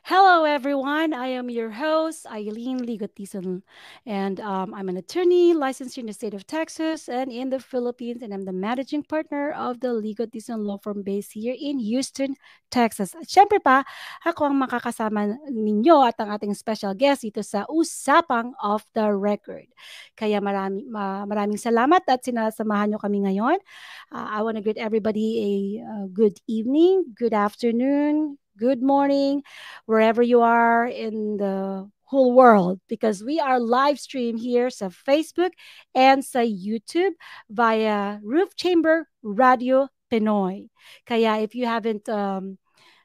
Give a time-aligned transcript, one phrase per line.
[0.00, 1.12] Hello, everyone.
[1.12, 3.60] I am your host, Eileen Ligotison,
[4.08, 8.24] and um, I'm an attorney licensed in the state of Texas and in the Philippines,
[8.24, 12.34] and I'm the managing partner of the Ligotison Law Firm based here in Houston,
[12.72, 13.12] Texas.
[13.12, 13.84] At syempre pa,
[14.24, 19.68] ako ang makakasama ninyo at ang ating special guest dito sa Usapang of the Record.
[20.16, 23.60] Kaya marami, ma- maraming salamat at sinasamahan nyo kami ngayon.
[24.08, 25.52] Uh, I want to greet everybody a
[25.84, 29.42] uh, good evening, good afternoon, good morning,
[29.86, 35.56] wherever you are in the whole world because we are live stream here sa Facebook
[35.96, 37.16] and sa YouTube
[37.48, 40.68] via Roof Chamber Radio Pinoy.
[41.08, 42.60] Kaya if you haven't um,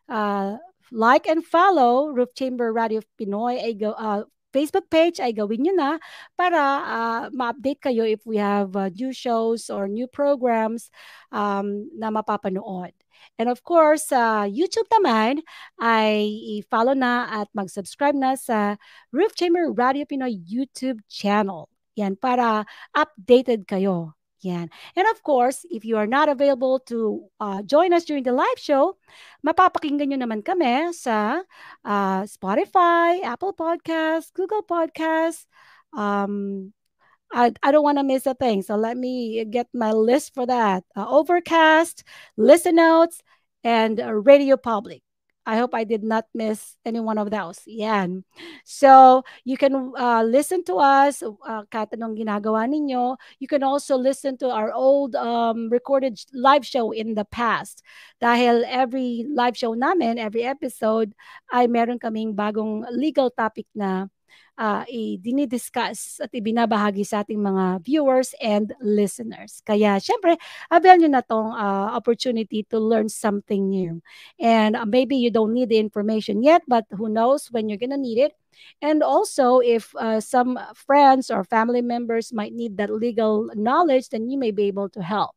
[0.10, 0.60] uh,
[0.92, 5.74] like and follow Roof Chamber Radio Pinoy ay go, uh, Facebook page ay gawin nyo
[5.76, 5.92] na
[6.40, 10.88] para uh, ma-update kayo if we have uh, new shows or new programs
[11.36, 12.96] um, na mapapanood.
[13.36, 15.44] And of course, sa uh, YouTube naman
[15.76, 16.24] ay
[16.60, 18.80] i-follow na at mag-subscribe na sa
[19.12, 21.68] Roof Chamber Radio Pinoy YouTube channel.
[22.00, 22.64] Yan, para
[22.96, 24.15] updated kayo.
[24.46, 24.70] Yan.
[24.96, 28.62] And of course, if you are not available to uh, join us during the live
[28.62, 28.98] show,
[29.42, 31.42] mapapakinggan nyo naman kami sa
[31.82, 35.50] uh, Spotify, Apple Podcasts, Google Podcasts,
[35.98, 36.70] um,
[37.34, 38.62] I, I don't want to miss a thing.
[38.62, 40.86] So let me get my list for that.
[40.96, 42.06] Uh, Overcast,
[42.38, 43.22] Listen Notes,
[43.64, 45.05] and uh, Radio Public.
[45.46, 47.62] I hope I did not miss any one of those.
[47.70, 48.26] Yan.
[48.66, 53.18] So, you can uh, listen to us uh, kahit anong ginagawa ninyo.
[53.40, 57.86] You can also listen to our old um, recorded live show in the past.
[58.18, 61.14] Dahil every live show namin, every episode,
[61.54, 64.10] ay meron kaming bagong legal topic na
[64.58, 69.60] uh, i-dinidiscuss at ibinabahagi sa ating mga viewers and listeners.
[69.64, 70.40] Kaya syempre,
[70.72, 74.00] avail nyo na tong uh, opportunity to learn something new.
[74.40, 78.00] And uh, maybe you don't need the information yet, but who knows when you're gonna
[78.00, 78.34] need it.
[78.82, 84.32] And also, if uh, some friends or family members might need that legal knowledge, then
[84.32, 85.36] you may be able to help.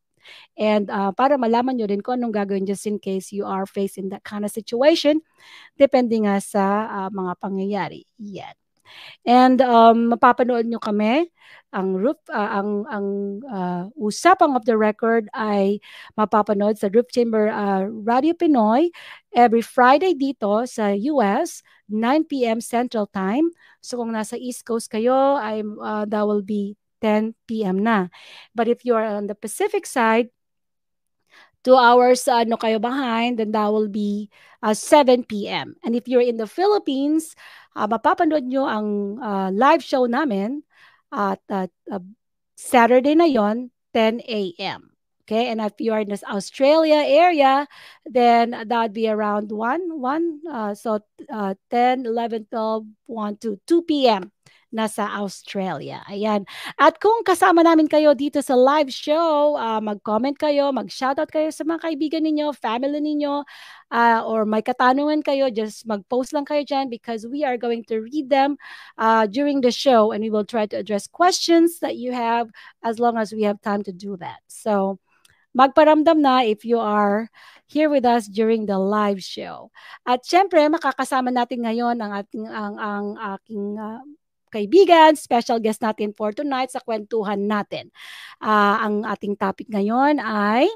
[0.59, 4.11] And uh, para malaman nyo rin kung anong gagawin just in case you are facing
[4.11, 5.23] that kind of situation,
[5.79, 8.03] depending nga sa uh, mga pangyayari.
[8.19, 8.55] Yan.
[9.25, 11.29] And um, mapapanood nyo kami.
[11.69, 13.07] Ang roof uh, ang ang
[13.45, 15.77] uh, usapang of the record ay
[16.17, 18.89] mapapanood sa Roof Chamber uh, Radio Pinoy
[19.37, 22.61] every Friday dito sa US 9 p.m.
[22.61, 23.49] Central Time.
[23.81, 27.81] So kung nasa East Coast kayo, ay uh, that will be 10 p.m.
[27.81, 28.09] na.
[28.53, 30.29] But if you are on the Pacific side,
[31.63, 34.29] two hours uh, ano kayo behind, then that will be
[34.63, 35.75] uh, 7 p.m.
[35.83, 37.35] And if you're in the Philippines,
[37.79, 38.87] uh, mapapanood nyo ang
[39.23, 40.59] uh, live show namin
[41.15, 42.03] at uh, uh,
[42.59, 44.91] Saturday na yon 10 a.m.
[45.23, 47.69] Okay, and if you are in this Australia area,
[48.01, 53.61] then that would be around 1, 1, uh, so uh, 10, 11, 12, 1 to
[53.69, 54.33] 2 p.m
[54.69, 56.05] nasa Australia.
[56.05, 56.45] Ayan.
[56.77, 61.65] At kung kasama namin kayo dito sa live show, uh, mag-comment kayo, mag-shoutout kayo sa
[61.65, 63.41] mga kaibigan ninyo, family ninyo,
[63.89, 68.05] uh, or may katanungan kayo, just mag-post lang kayo dyan because we are going to
[68.05, 68.57] read them
[69.01, 72.49] uh, during the show and we will try to address questions that you have
[72.85, 74.39] as long as we have time to do that.
[74.45, 75.01] So,
[75.57, 77.29] magparamdam na if you are
[77.69, 79.69] here with us during the live show.
[80.05, 83.05] At syempre, makakasama natin ngayon ang ating ang ang
[83.37, 84.01] aking uh,
[84.49, 87.93] kaibigan, special guest natin for tonight sa kwentuhan natin.
[88.41, 90.67] Uh, ang ating topic ngayon ay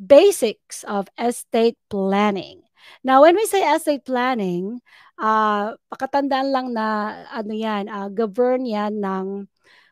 [0.00, 2.64] basics of estate planning.
[3.04, 4.80] Now, when we say estate planning,
[5.20, 6.86] uh, pakatandaan lang na
[7.28, 9.44] ano yan, uh, govern yan ng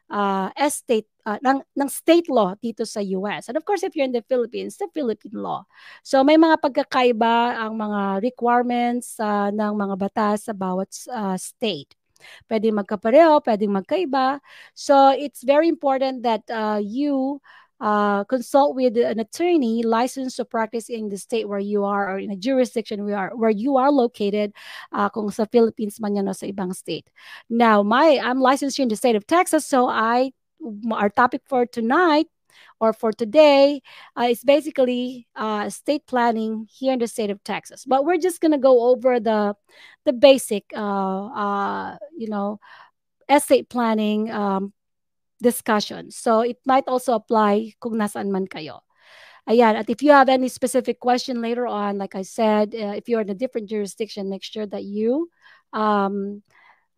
[0.08, 3.52] uh, estate uh, ng, ng state law dito sa US.
[3.52, 5.68] And of course, if you're in the Philippines, the Philippine law.
[6.00, 11.97] So may mga pagkakaiba ang mga requirements uh, ng mga batas sa bawat uh, state.
[12.50, 14.40] Pwede magkapareho, pwedeng magkaiba.
[14.74, 17.40] So it's very important that uh, you
[17.80, 22.18] uh, consult with an attorney licensed to practice in the state where you are or
[22.18, 24.52] in a jurisdiction where, are, where you are located
[24.92, 27.08] uh, kung sa Philippines man yan o sa ibang state.
[27.48, 30.32] Now, my I'm licensed in the state of Texas, so I
[30.90, 32.26] our topic for tonight
[32.80, 33.82] or for today
[34.16, 37.84] uh, is basically uh, state planning here in the state of Texas.
[37.84, 39.54] But we're just gonna go over the
[40.04, 42.60] the basic, uh, uh, you know,
[43.28, 44.72] estate planning um,
[45.42, 46.10] discussion.
[46.10, 48.80] So it might also apply kung nasaan man kayo.
[49.48, 53.08] Ayan, at if you have any specific question later on, like I said, uh, if
[53.08, 55.30] you're in a different jurisdiction, make sure that you
[55.72, 56.42] um,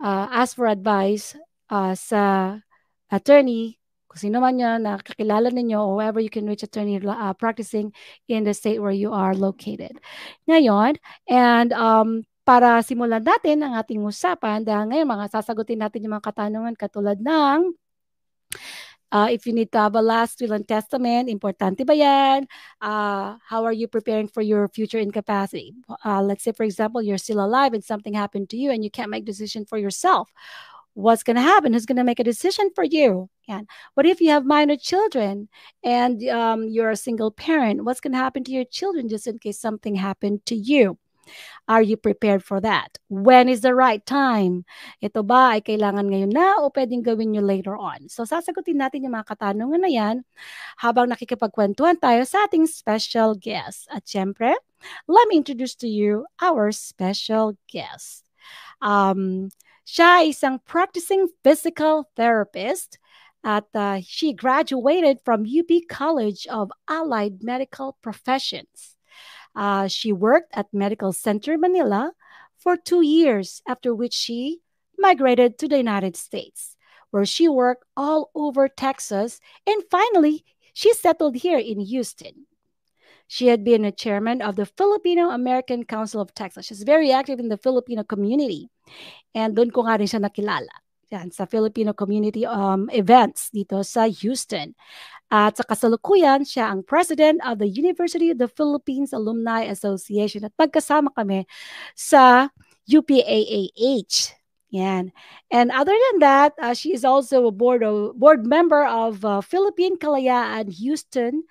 [0.03, 1.37] uh, ask for advice
[1.71, 2.59] sa
[3.11, 3.80] attorney
[4.11, 7.95] kung sino man yan na kakilala ninyo whoever you can reach attorney uh, practicing
[8.27, 9.95] in the state where you are located.
[10.51, 10.99] Ngayon,
[11.31, 16.27] and um, para simulan natin ang ating usapan dahil ngayon mga sasagutin natin yung mga
[16.35, 17.71] katanungan katulad ng
[19.13, 22.47] uh, if you need to have a last will and testament, importante ba yan?
[22.81, 25.75] Uh, how are you preparing for your future incapacity?
[26.05, 28.91] Uh, let's say, for example, you're still alive and something happened to you and you
[28.91, 30.31] can't make decision for yourself.
[30.95, 31.73] What's going to happen?
[31.73, 33.31] Who's going to make a decision for you?
[33.49, 35.49] And what if you have minor children
[35.85, 37.85] and um, you're a single parent?
[37.85, 40.99] What's going to happen to your children just in case something happened to you?
[41.69, 42.99] Are you prepared for that?
[43.09, 44.65] When is the right time?
[44.99, 48.11] Ito ba ay kailangan ngayon na o pwedeng gawin nyo later on?
[48.11, 50.17] So sasagutin natin yung mga katanungan na yan
[50.83, 53.87] habang nakikipagkwentuhan tayo sa ating special guest.
[53.95, 54.55] At syempre,
[55.07, 58.27] let me introduce to you our special guest.
[58.83, 59.55] Um,
[59.91, 62.95] siya ay isang practicing physical therapist
[63.43, 68.95] at uh, she graduated from UP College of Allied Medical Professions.
[69.51, 72.15] Uh, she worked at Medical Center Manila
[72.55, 74.63] for two years, after which she
[74.95, 76.77] migrated to the United States,
[77.11, 82.47] where she worked all over Texas, and finally, she settled here in Houston.
[83.27, 86.67] She had been a chairman of the Filipino American Council of Texas.
[86.67, 88.71] She's very active in the Filipino community.
[89.35, 90.73] And doon ko nga rin siya nakilala.
[91.11, 94.79] Yan, sa Filipino community um, events dito sa Houston.
[95.31, 100.47] At sa kasalukuyan, siya ang president of the University of the Philippines Alumni Association.
[100.47, 101.51] At magkasama kami
[101.99, 102.51] sa
[102.87, 104.39] UPAAH.
[104.71, 105.11] Yan.
[105.51, 109.43] And other than that, uh, she is also a board, of, board member of uh,
[109.43, 111.43] Philippine Kalayaan Houston,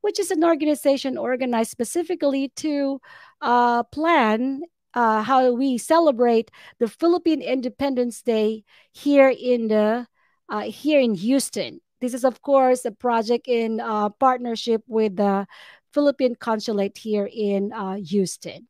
[0.00, 3.00] which is an organization organized specifically to
[3.40, 6.50] uh, plan uh, how we celebrate
[6.82, 10.10] the Philippine Independence Day here in the
[10.50, 11.78] uh, here in Houston.
[12.00, 15.46] This is, of course, a project in uh, partnership with the
[15.94, 18.66] Philippine Consulate here in uh, Houston.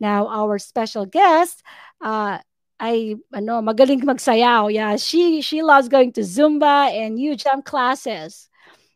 [0.00, 1.62] Now, our special guest,
[2.02, 2.38] uh,
[2.82, 4.74] ay ano, magaling magsayaw.
[4.74, 8.50] Yeah, she she loves going to Zumba and new jump classes.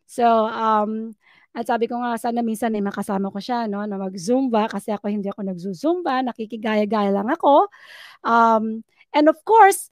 [0.05, 1.15] So, um,
[1.51, 5.11] at sabi ko nga, sana minsan ay makasama ko siya, no, na mag-Zumba kasi ako
[5.11, 7.67] hindi ako nag-Zumba, nakikigaya-gaya lang ako.
[8.23, 9.91] Um, and of course,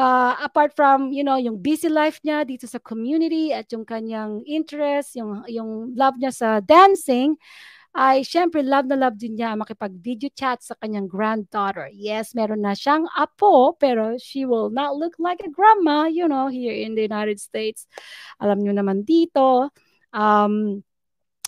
[0.00, 4.40] uh, apart from, you know, yung busy life niya dito sa community at yung kanyang
[4.48, 7.36] interest, yung, yung love niya sa dancing,
[7.94, 11.86] ay syempre love na love din niya makipag-video chat sa kanyang granddaughter.
[11.94, 16.50] Yes, meron na siyang apo, pero she will not look like a grandma, you know,
[16.50, 17.86] here in the United States.
[18.42, 19.70] Alam niyo naman dito,
[20.10, 20.82] um,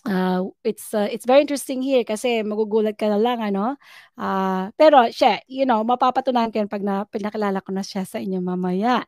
[0.06, 3.74] uh, it's uh, it's very interesting here kasi magugulat ka na lang ano.
[4.14, 8.22] Uh, pero siya, you know, mapapatunayan ko yan pag na, pinakilala ko na siya sa
[8.22, 9.04] inyo mamaya.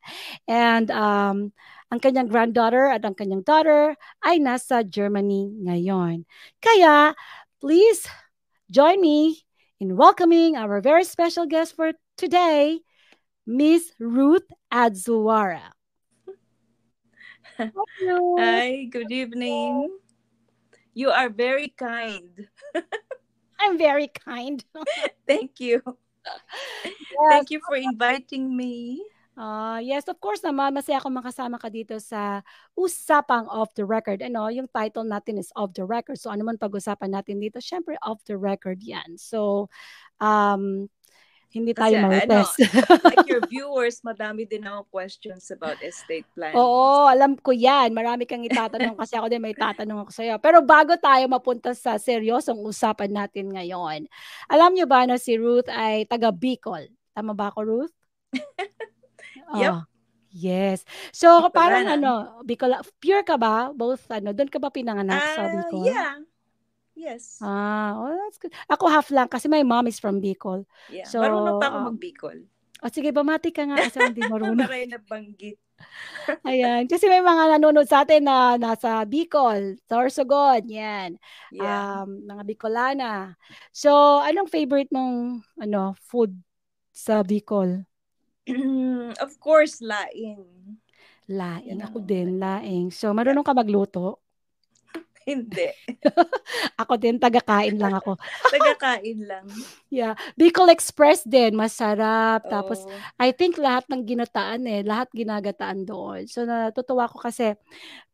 [0.50, 1.54] And um,
[1.88, 3.94] ang kanyang granddaughter at ang kanyang daughter
[4.26, 6.26] ay nasa Germany ngayon.
[6.60, 7.14] Kaya,
[7.62, 8.04] please
[8.68, 9.46] join me
[9.80, 12.82] in welcoming our very special guest for today,
[13.46, 15.72] Miss Ruth Adzuara.
[17.58, 20.07] Hi, good evening.
[20.98, 22.50] You are very kind.
[23.62, 24.58] I'm very kind.
[25.30, 25.78] Thank you.
[25.86, 27.30] Yes.
[27.30, 29.06] Thank you for inviting me.
[29.38, 32.42] Uh, yes, of course naman, masaya ako makasama ka dito sa
[32.74, 34.26] Usapang Off the Record.
[34.26, 36.18] Ano, yung title natin is Off the Record.
[36.18, 39.14] So ano man pag-usapan natin dito, syempre off the record yan.
[39.14, 39.70] So,
[40.18, 40.90] um,
[41.48, 42.50] hindi tayo Kasi, marites.
[42.60, 46.52] Ano, like your viewers, madami din ako questions about estate plan.
[46.52, 47.96] Oo, alam ko yan.
[47.96, 50.36] Marami kang itatanong kasi ako din may tatanong ako sa'yo.
[50.44, 54.04] Pero bago tayo mapunta sa seryosong usapan natin ngayon,
[54.52, 56.92] alam niyo ba na si Ruth ay taga Bicol?
[57.16, 57.94] Tama ba ako, Ruth?
[59.56, 59.72] yep.
[59.72, 59.82] Oh,
[60.28, 60.84] yes.
[61.16, 61.56] So, Bicolana.
[61.56, 62.12] parang ano,
[62.44, 63.72] Bicol, pure ka ba?
[63.72, 65.88] Both, ano, doon ka ba pinanganak uh, sa Bicol?
[65.88, 66.27] Yeah.
[66.98, 67.38] Yes.
[67.38, 68.50] Ah, oh, that's good.
[68.66, 70.66] Ako half lang kasi my mom is from Bicol.
[70.90, 71.06] Yeah.
[71.06, 72.38] So, marunong pa ako um, mag-Bicol.
[72.82, 74.66] Oh, sige, bumati ka nga kasi hindi marunong.
[74.66, 75.62] Maray na banggit.
[76.42, 76.90] Ayan.
[76.90, 81.22] Kasi may mga nanonood sa atin na nasa Bicol, Sorsogon, yan.
[81.54, 82.02] Yeah.
[82.02, 83.38] Um, mga Bicolana.
[83.70, 86.34] So, anong favorite mong ano, food
[86.90, 87.86] sa Bicol?
[89.24, 90.42] of course, laing.
[91.30, 91.78] Laing.
[91.78, 92.90] Ako din, laing.
[92.90, 94.18] So, marunong ka magluto?
[95.28, 95.68] Hindi.
[96.80, 98.16] ako din, taga-kain lang ako.
[98.56, 99.44] taga-kain lang.
[99.92, 100.16] Yeah.
[100.40, 102.48] Bicol Express din, masarap.
[102.48, 102.50] Oh.
[102.50, 102.88] Tapos,
[103.20, 106.24] I think lahat ng ginataan eh, lahat ginagataan doon.
[106.24, 107.52] So, natutuwa ko kasi,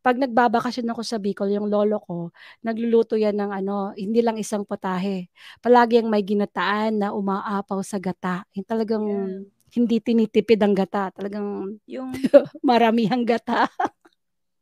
[0.03, 2.35] pag nagbabakasyon ako sa Bicol, yung lolo ko,
[2.67, 5.31] nagluluto yan ng ano, hindi lang isang potahe.
[5.63, 8.43] Palagi ang may ginataan na umaapaw sa gata.
[8.59, 9.39] Yung talagang yeah.
[9.71, 11.15] hindi tinitipid ang gata.
[11.15, 12.11] Talagang yung
[12.67, 13.71] maramihang gata.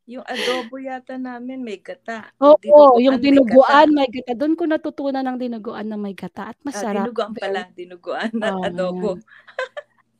[0.04, 2.28] Yung adobo yata namin may gata.
[2.44, 4.36] Oo, yung dinuguan may gata.
[4.36, 7.08] Doon ko natutunan ang dinuguan na may gata at Ah, masarap.
[7.08, 9.10] dinuguan pala, dinuguan at Oo, adobo.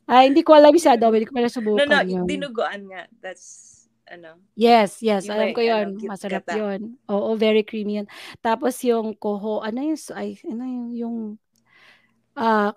[0.08, 2.24] Ay, hindi ko alam sa adobo, hindi ko pa No, nasubukan no, yun.
[2.24, 3.04] dinuguan nga.
[3.20, 3.72] That's,
[4.08, 5.86] ano, Yes, yes, yung alam may, ko ano, yun.
[6.00, 6.54] cute Masarap gata.
[6.56, 6.80] yun.
[7.08, 8.08] Oo, very creamy yun.
[8.40, 11.16] Tapos yung koho, ano yung, ay, ano yung, yung,
[12.36, 12.72] ah,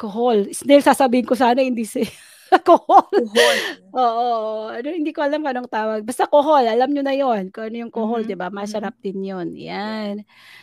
[0.00, 0.48] kohol.
[0.56, 2.00] Snail, sasabihin ko sana, hindi si,
[2.66, 3.08] kohol.
[3.10, 3.58] Kuhol.
[3.96, 4.28] Oo,
[4.68, 6.00] ano, hindi ko alam anong tawag.
[6.04, 8.52] Basta kohol, alam nyo na yon kung ano yung kohol, Mhm, di ba?
[8.52, 9.56] Masarap din yun.
[9.56, 10.12] Yeah.
[10.12, 10.16] Yan.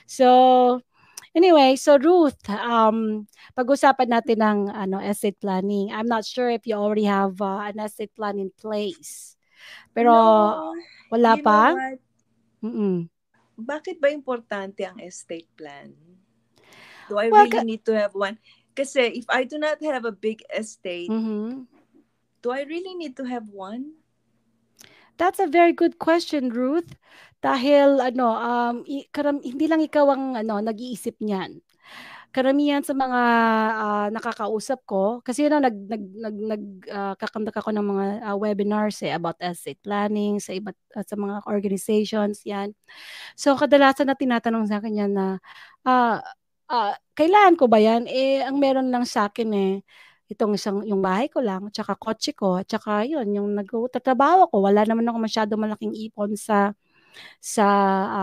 [0.06, 0.28] So,
[1.34, 3.26] anyway, so Ruth, um,
[3.58, 5.90] pag-usapan natin ng ano, estate planning.
[5.90, 9.34] I'm not sure if you already have uh, an estate plan in place.
[9.98, 10.74] Pero, No,
[11.10, 11.74] wala pa?
[12.62, 13.10] Mm-mm.
[13.54, 15.94] Bakit ba importante ang estate plan?
[17.10, 18.40] Do I Well, really ka- need to have one?
[18.74, 21.70] Kasi if I do not have a big estate, Mhm.
[22.44, 24.04] Do I really need to have one?
[25.16, 27.00] That's a very good question, Ruth.
[27.40, 28.76] Dahil ano, um,
[29.16, 31.64] karam- hindi lang ikaw ang ano, nag-iisip niyan.
[32.34, 33.22] Karamihan sa mga
[33.78, 38.38] ah, nakakausap ko, kasi yun, nag, nag, nag, nag ah, kakandak ako ng mga ah,
[38.38, 42.74] webinars eh, about estate planning sa iba't ah, sa mga organizations, yan.
[43.38, 45.38] So, kadalasan na tinatanong sa akin yan na,
[45.86, 46.26] ah,
[46.74, 48.10] ah, kailangan ko ba yan?
[48.10, 49.74] Eh, ang meron lang sa akin eh,
[50.32, 54.84] itong isang, yung bahay ko lang, tsaka kotse ko, tsaka yun, yung nagtatrabaho ko, wala
[54.88, 56.74] naman ako masyado malaking ipon sa,
[57.44, 57.66] sa,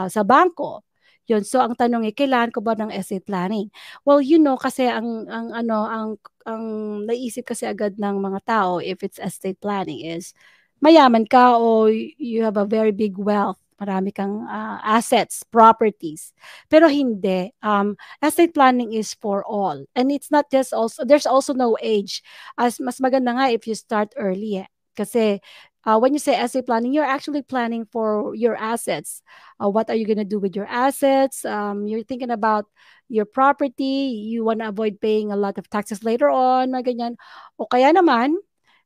[0.04, 0.83] ah, sa bangko.
[1.30, 3.71] Yun, so ang tanong eh, kailangan ko ba ng estate planning?
[4.02, 6.09] Well, you know, kasi ang, ang ano, ang,
[6.42, 6.64] ang
[7.07, 10.35] naisip kasi agad ng mga tao if it's estate planning is,
[10.83, 16.37] mayaman ka o you have a very big wealth, marami kang ah, assets, properties.
[16.69, 17.49] Pero hindi.
[17.65, 19.81] Um, estate planning is for all.
[19.97, 22.21] And it's not just also, there's also no age.
[22.61, 24.69] As mas maganda nga if you start early eh.
[24.93, 25.41] Kasi
[25.87, 29.23] uh, when you say estate planning, you're actually planning for your assets.
[29.57, 31.45] Uh, what are you going to do with your assets?
[31.45, 32.67] Um, you're thinking about
[33.09, 34.13] your property.
[34.29, 37.15] You want to avoid paying a lot of taxes later on, mga ganyan.
[37.57, 38.37] O kaya naman,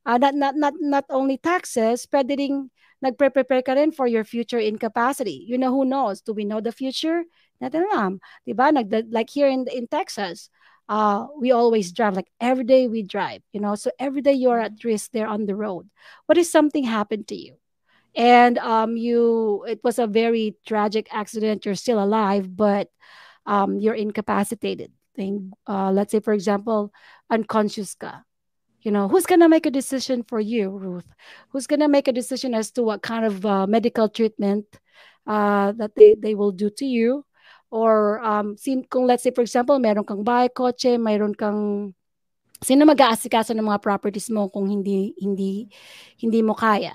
[0.07, 2.71] uh, not, not, not, not only taxes, pwede ring
[3.05, 5.45] nagpre-prepare ka rin for your future incapacity.
[5.47, 6.21] You know, who knows?
[6.21, 7.25] Do we know the future?
[7.61, 8.21] Natin alam.
[8.49, 8.73] Diba?
[8.73, 10.49] Nag, like here in, in Texas,
[10.89, 12.17] uh, we always drive.
[12.17, 13.75] Like every day we drive, you know.
[13.75, 15.89] So every day you're at risk there on the road.
[16.27, 17.57] What if something happened to you?
[18.17, 21.67] And um, you, it was a very tragic accident.
[21.67, 22.89] You're still alive, but
[23.45, 24.93] um, you're incapacitated.
[25.17, 26.93] Think, uh, let's say, for example,
[27.31, 28.23] unconscious ka
[28.85, 31.09] you know who's going to make a decision for you ruth?
[31.51, 34.69] Who's going to make a decision as to what kind of uh, medical treatment
[35.27, 37.25] uh, that they, they will do to you?
[37.73, 41.91] Or um, sin, kung let's say for example meron kang bahay kotse mayroon kang
[42.63, 45.67] sino mag-aasikaso ng mga properties mo kung hindi hindi
[46.21, 46.95] hindi mo kaya?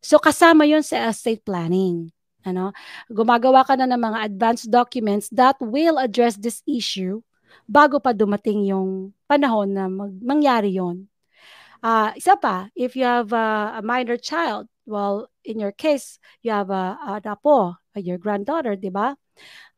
[0.00, 2.14] So kasama yon sa estate planning
[2.46, 2.70] ano?
[3.10, 7.18] Gumagawa ka na ng mga advanced documents that will address this issue
[7.66, 11.10] bago pa dumating yung panahon na mag, mangyari yon
[11.82, 16.52] uh, isa pa, if you have a, a minor child, well, in your case, you
[16.52, 19.16] have a, a apo, your granddaughter, di ba?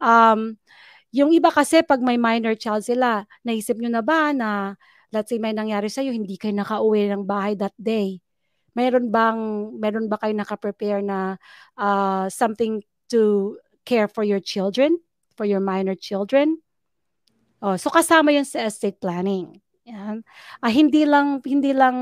[0.02, 0.58] Um,
[1.10, 4.76] yung iba kasi pag may minor child sila, naisip nyo na ba na
[5.12, 8.20] let's say may nangyari sa'yo, hindi kayo nakauwi ng bahay that day.
[8.76, 11.40] Meron bang, meron ba kayo nakaprepare na
[11.80, 13.56] uh, something to
[13.88, 15.00] care for your children,
[15.32, 16.60] for your minor children?
[17.64, 19.58] Oh, so kasama yun sa estate planning.
[19.88, 20.20] Yan.
[20.60, 21.96] Ah, hindi lang hindi lang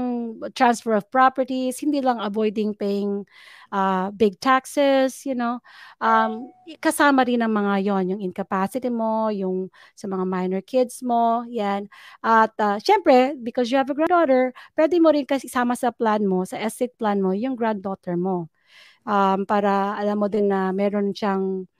[0.59, 3.23] transfer of properties, hindi lang avoiding paying
[3.71, 5.62] uh, big taxes, you know.
[6.02, 6.50] Um,
[6.83, 11.87] kasama rin ang mga yon, yung incapacity mo, yung sa mga minor kids mo, yan.
[12.26, 16.26] At uh, syempre, because you have a granddaughter, pwede mo rin kasi sama sa plan
[16.26, 18.50] mo, sa estate plan mo, yung granddaughter mo.
[19.07, 21.71] Um, para alam mo din na meron siyang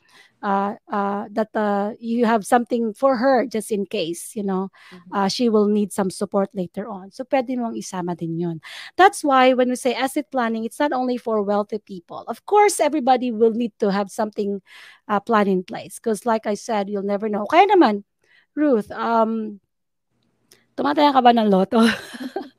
[0.42, 4.70] uh, uh, that uh, you have something for her just in case, you know,
[5.12, 7.11] uh, she will need some support later on.
[7.11, 8.61] So pwede mong isama din yun.
[8.96, 12.25] That's why when we say asset planning, it's not only for wealthy people.
[12.28, 14.62] Of course, everybody will need to have something
[15.08, 17.46] uh, planned in place because like I said, you'll never know.
[17.46, 18.04] Kaya naman,
[18.54, 19.61] Ruth, um,
[20.76, 21.80] tumataya ka ba ng loto?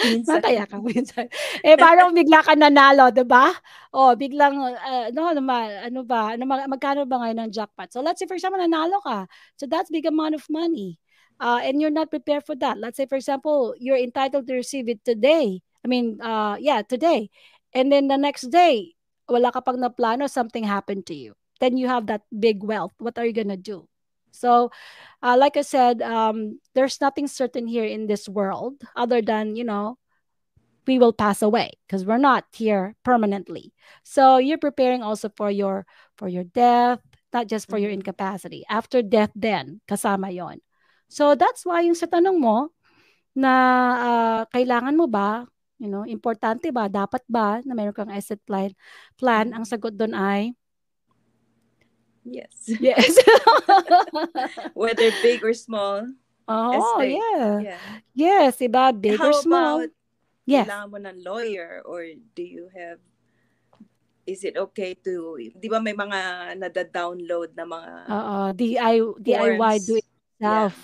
[0.00, 0.40] Minsan.
[0.40, 1.28] Mataya ka minsan.
[1.60, 3.52] Eh, parang bigla ka nanalo, di ba?
[3.92, 7.92] O, biglang, uh, no, ano, ano ba, ano, magkano ba ngayon ng jackpot?
[7.92, 9.28] So, let's say, for example, nanalo ka.
[9.60, 10.96] So, that's big amount of money.
[11.40, 12.80] Uh, and you're not prepared for that.
[12.80, 15.60] Let's say, for example, you're entitled to receive it today.
[15.84, 17.28] I mean, uh, yeah, today.
[17.72, 18.96] And then the next day,
[19.28, 21.36] wala ka pang naplano, something happened to you.
[21.60, 22.96] Then you have that big wealth.
[22.98, 23.89] What are you gonna do?
[24.30, 24.70] So,
[25.22, 29.64] uh, like I said, um, there's nothing certain here in this world other than, you
[29.64, 29.98] know,
[30.86, 33.72] we will pass away because we're not here permanently.
[34.02, 37.00] So you're preparing also for your for your death,
[37.32, 38.02] not just for your Mhm.
[38.02, 38.64] incapacity.
[38.68, 40.60] After death then, kasama yon.
[41.08, 42.70] So that's why yung sa tanong mo
[43.36, 43.52] na
[43.98, 45.46] ah, kailangan mo ba,
[45.78, 48.74] you know, importante ba, dapat ba na meron kang asset plan,
[49.16, 50.52] plan ang sagot doon ay
[52.24, 52.52] Yes.
[52.80, 53.16] yes.
[54.74, 56.04] Whether big or small
[56.48, 57.16] oh, estate.
[57.16, 57.50] yeah.
[57.60, 57.80] Yeah.
[58.14, 59.76] Yes, iba, big How or small.
[59.86, 59.94] about
[60.50, 60.66] Yes.
[60.66, 62.02] kailangan mo ng lawyer or
[62.34, 62.98] do you have
[64.26, 66.18] is it okay to di ba may mga
[66.58, 70.74] nada-download na mga Oo, DI, DIY do it yourself.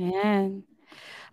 [0.00, 0.64] Yan.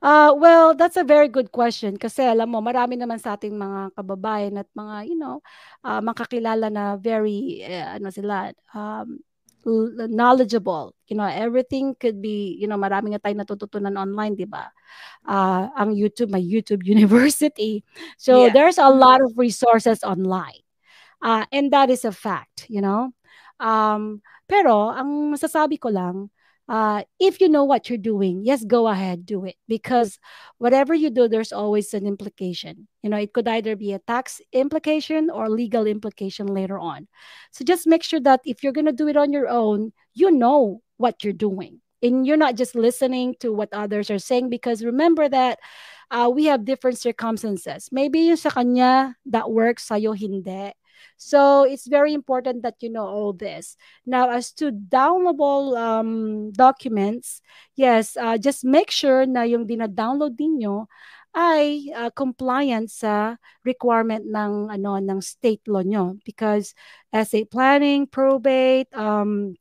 [0.01, 3.93] Uh, well, that's a very good question kasi alam mo, marami naman sa ating mga
[3.93, 5.39] kababayan at mga, you know,
[5.85, 9.21] uh, makakilala na very, eh, ano sila, um,
[9.65, 10.95] knowledgeable.
[11.07, 14.71] You know, everything could be, you know, marami nga tayong natututunan online, di ba?
[15.27, 17.83] Uh, ang YouTube, may YouTube University.
[18.17, 18.53] So Yeah.
[18.53, 20.63] there's a lot of resources online.
[21.21, 23.13] Uh, and that is a fact, you know.
[23.61, 26.33] Um, pero ang masasabi ko lang,
[26.71, 29.57] uh, if you know what you're doing, yes, go ahead, do it.
[29.67, 30.17] Because
[30.57, 32.87] whatever you do, there's always an implication.
[33.03, 37.09] You know, it could either be a tax implication or legal implication later on.
[37.51, 40.31] So just make sure that if you're going to do it on your own, you
[40.31, 41.81] know what you're doing.
[42.01, 45.59] And you're not just listening to what others are saying because remember that
[46.09, 47.89] uh, we have different circumstances.
[47.91, 50.71] Maybe yung sa kanya that works, sa'yo hindi.
[51.17, 53.77] So it's very important that you know all this.
[54.05, 57.41] Now, as to downloadable um, documents,
[57.75, 60.85] yes, uh, just make sure na yung dina-download ninyo
[61.31, 66.75] ay uh, compliant sa requirement ng ano ng state law nyo because
[67.15, 69.55] estate planning, probate, um,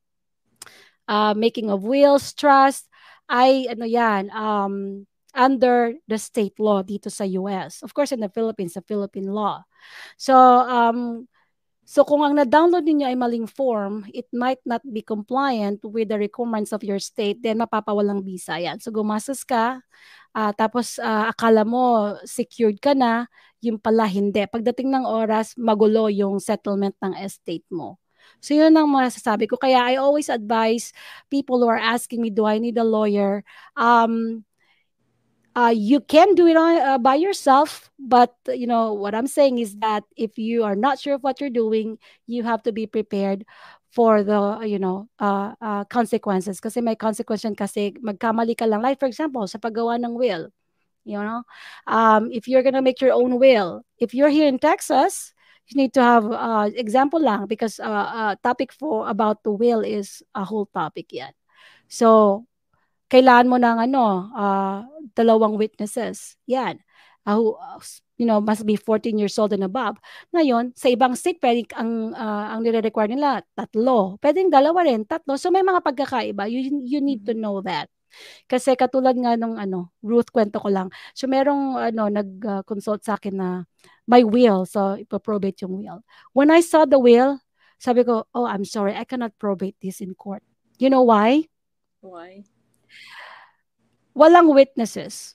[1.06, 2.90] uh, making of wills, trust,
[3.30, 7.82] ay ano yan, um, under the state law dito sa US.
[7.87, 9.62] Of course, in the Philippines, the Philippine law.
[10.19, 10.34] So,
[10.67, 11.30] um,
[11.84, 16.19] so kung ang na-download ninyo ay maling form, it might not be compliant with the
[16.19, 18.78] requirements of your state, then mapapawalang visa yan.
[18.78, 19.82] So, gumastos ka,
[20.34, 23.26] ah, tapos ah, akala mo secured ka na,
[23.60, 24.45] yung pala hindi.
[24.49, 28.00] Pagdating ng oras, magulo yung settlement ng estate mo.
[28.40, 29.60] So yun ang masasabi ko.
[29.60, 30.93] Kaya I always advise
[31.28, 33.45] people who are asking me, do I need a lawyer?
[33.76, 34.45] Um,
[35.56, 39.58] uh, you can do it on, uh, by yourself, but you know what I'm saying
[39.58, 42.86] is that if you are not sure of what you're doing, you have to be
[42.86, 43.45] prepared
[43.91, 46.60] for the you know uh, uh, consequences.
[46.60, 48.82] Kasi may consequence kasi magkamali ka lang.
[48.82, 50.50] Like for example, sa paggawa ng will,
[51.04, 51.43] you know,
[51.86, 55.34] um, if you're gonna make your own will, if you're here in Texas,
[55.69, 59.80] you need to have uh, example lang because uh, uh, topic for about the will
[59.82, 61.34] is a whole topic yet
[61.91, 62.47] So,
[63.10, 64.86] kailangan mo ng ano, uh,
[65.18, 66.38] dalawang witnesses.
[66.46, 66.78] Yan.
[67.26, 67.58] Uh, who,
[68.16, 69.99] you know, must be 14 years old and above.
[70.32, 74.16] Ngayon, sa ibang state, pwede ang, uh, ang nire-require nila, tatlo.
[74.23, 75.36] Pwedeng dalawa rin, tatlo.
[75.36, 76.49] So, may mga pagkakaiba.
[76.49, 77.90] You, you need to know that.
[78.50, 80.90] Kasi katulad nga nung ano, Ruth kwento ko lang.
[81.14, 83.49] So merong ano nag-consult sa akin na
[84.10, 86.02] my will, so ipo-probate yung will.
[86.34, 87.38] When I saw the will,
[87.78, 90.42] sabi ko, "Oh, I'm sorry, I cannot probate this in court."
[90.82, 91.46] You know why?
[92.02, 92.44] Why?
[94.21, 95.35] Walang witnesses.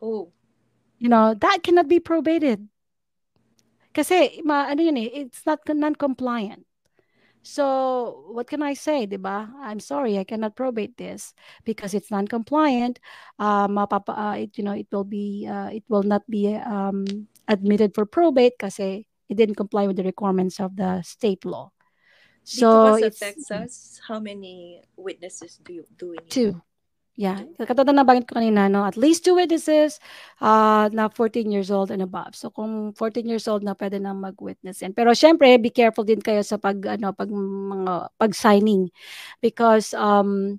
[0.00, 0.32] Oh.
[0.96, 2.64] You know, that cannot be probated.
[3.92, 6.64] Kasi ma ano yun eh, it's not non-compliant.
[7.44, 9.52] So, what can I say, di ba?
[9.60, 11.36] I'm sorry, I cannot probate this
[11.68, 12.98] because it's non-compliant.
[13.38, 17.04] Uh, mapapa, uh, it, you know, it will be, uh, it will not be um,
[17.46, 21.68] admitted for probate kasi it didn't comply with the requirements of the state law.
[22.44, 26.32] So, it's Texas, how many witnesses do you do we need?
[26.32, 26.60] two.
[27.14, 28.82] Yeah, katulad na bagay ko kanina, no?
[28.82, 30.02] At least two witnesses
[30.42, 32.34] uh, na 14 years old and above.
[32.34, 34.98] So kung 14 years old na pwede na mag-witness yan.
[34.98, 38.90] Pero syempre, be careful din kayo sa pag ano pag mga pag signing
[39.38, 40.58] because um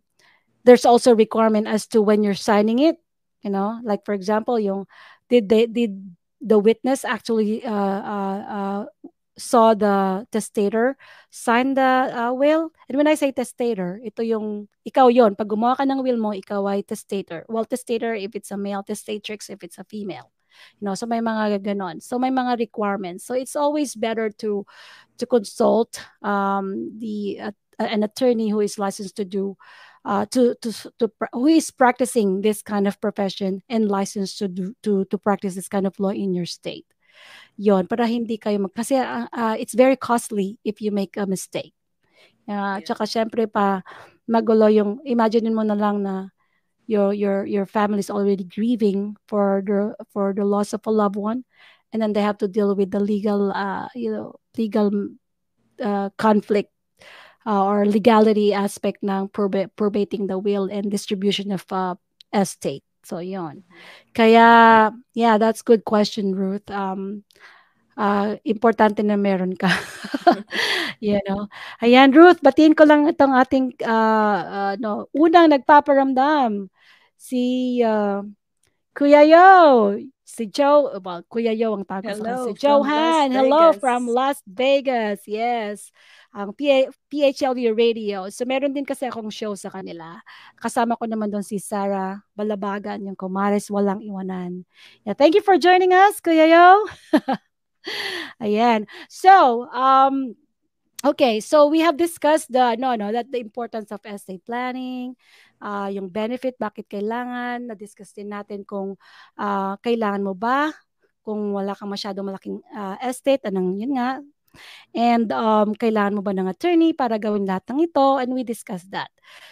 [0.63, 3.03] there's also requirement as to when you're signing it,
[3.43, 3.83] you know?
[3.83, 4.87] Like for example, yung
[5.27, 5.99] did they did
[6.39, 8.81] the witness actually uh, uh, uh,
[9.37, 10.97] saw the testator
[11.29, 12.71] sign the uh, will.
[12.87, 16.31] And when I say testator, ito yung, ikaw yon Pag gumawa ka ng will mo,
[16.31, 17.45] ikaw ay testator.
[17.47, 20.31] Well, testator if it's a male, testatrix if it's a female.
[20.79, 22.01] You know, so may mga ganon.
[22.01, 23.25] So may mga requirements.
[23.25, 24.65] So it's always better to
[25.19, 29.57] to consult um, the uh, an attorney who is licensed to do
[30.05, 34.73] uh, to to to who is practicing this kind of profession and licensed to do
[34.83, 36.85] to to practice this kind of law in your state
[37.55, 41.25] yon para hindi kayo mag kasi uh, uh, it's very costly if you make a
[41.25, 41.73] mistake.
[42.45, 42.85] Uh, Yeah.
[42.85, 43.81] Tsaka syempre pa
[44.29, 46.29] magulo yung imagine mo na lang na
[46.85, 51.17] your your your family is already grieving for the for the loss of a loved
[51.17, 51.41] one
[51.95, 54.91] and then they have to deal with the legal, uh, you know, legal
[55.81, 56.71] uh, conflict
[57.45, 61.95] uh, or legality aspect ng prob- probating the will and distribution of uh,
[62.33, 62.83] estate.
[63.05, 63.61] So, yon.
[64.17, 66.65] Kaya, yeah, that's good question, Ruth.
[66.73, 67.21] Um,
[67.93, 69.69] uh, importante na meron ka.
[71.05, 71.45] you know.
[71.85, 76.73] Ayan, Ruth, batiin ko lang itong ating, uh, uh, no, unang nagpaparamdam,
[77.13, 78.25] si uh,
[78.97, 79.47] Kuya Yo,
[80.25, 83.29] si Joe, well, Kuya Yo ang tawag Hello, si Johan.
[83.29, 85.21] from Las Hello from Las Vegas.
[85.29, 85.93] Yes.
[86.33, 88.27] Ang PA, PHLV Radio.
[88.33, 90.19] So meron din kasi akong show sa kanila.
[90.57, 94.65] Kasama ko naman doon si Sarah Balabagan, yung Kumares Walang Iwanan.
[95.05, 96.67] Yeah, thank you for joining us, Kuya Yo.
[98.43, 98.89] Ayan.
[99.07, 100.35] So, um,
[101.05, 105.13] Okay, so we have discussed the no no that the importance of estate planning,
[105.65, 108.93] uh, yung benefit bakit kailangan, na-discuss din natin kung
[109.41, 110.69] uh, kailangan mo ba
[111.25, 114.21] kung wala kang masyadong malaking uh, estate, anong yun nga.
[114.93, 118.21] And um, kailangan mo ba ng attorney para gawin lahat ng ito?
[118.21, 119.09] And we discussed that.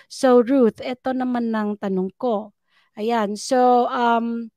[0.07, 2.53] So Ruth, ito naman ng tanong ko.
[2.93, 4.53] Ayan, so um,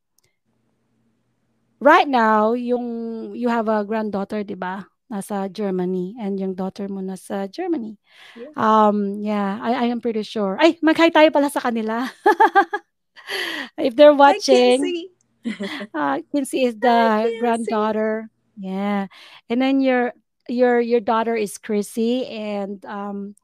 [1.81, 2.85] right now, yung
[3.33, 4.85] you have a granddaughter, di ba?
[5.07, 7.99] Nasa Germany and yung daughter mo nasa Germany.
[8.35, 8.53] Yeah.
[8.59, 10.59] Um, yeah, I, I am pretty sure.
[10.59, 12.11] Ay, mag-hi tayo pala sa kanila.
[13.79, 15.11] If they're watching,
[15.47, 18.31] Hi, uh, Kinsey is the Hi, granddaughter.
[18.57, 19.07] Yeah.
[19.51, 20.15] And then your
[20.49, 23.35] your your daughter is Chrissy and um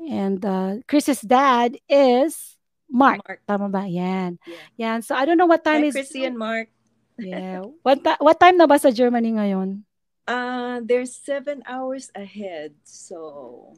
[0.00, 2.56] and uh Chris's dad is
[2.90, 3.22] Mark.
[3.22, 3.40] Mark.
[3.46, 3.86] Tama ba?
[3.86, 4.40] Yan.
[4.44, 4.64] Yeah.
[4.76, 4.98] Yan.
[5.02, 6.68] So I don't know what time Hi, is Chrissy and Mark.
[7.20, 7.62] Yeah.
[7.84, 9.84] What ta- what time na ba sa Germany ngayon?
[10.30, 13.74] Uh, they're seven hours ahead, so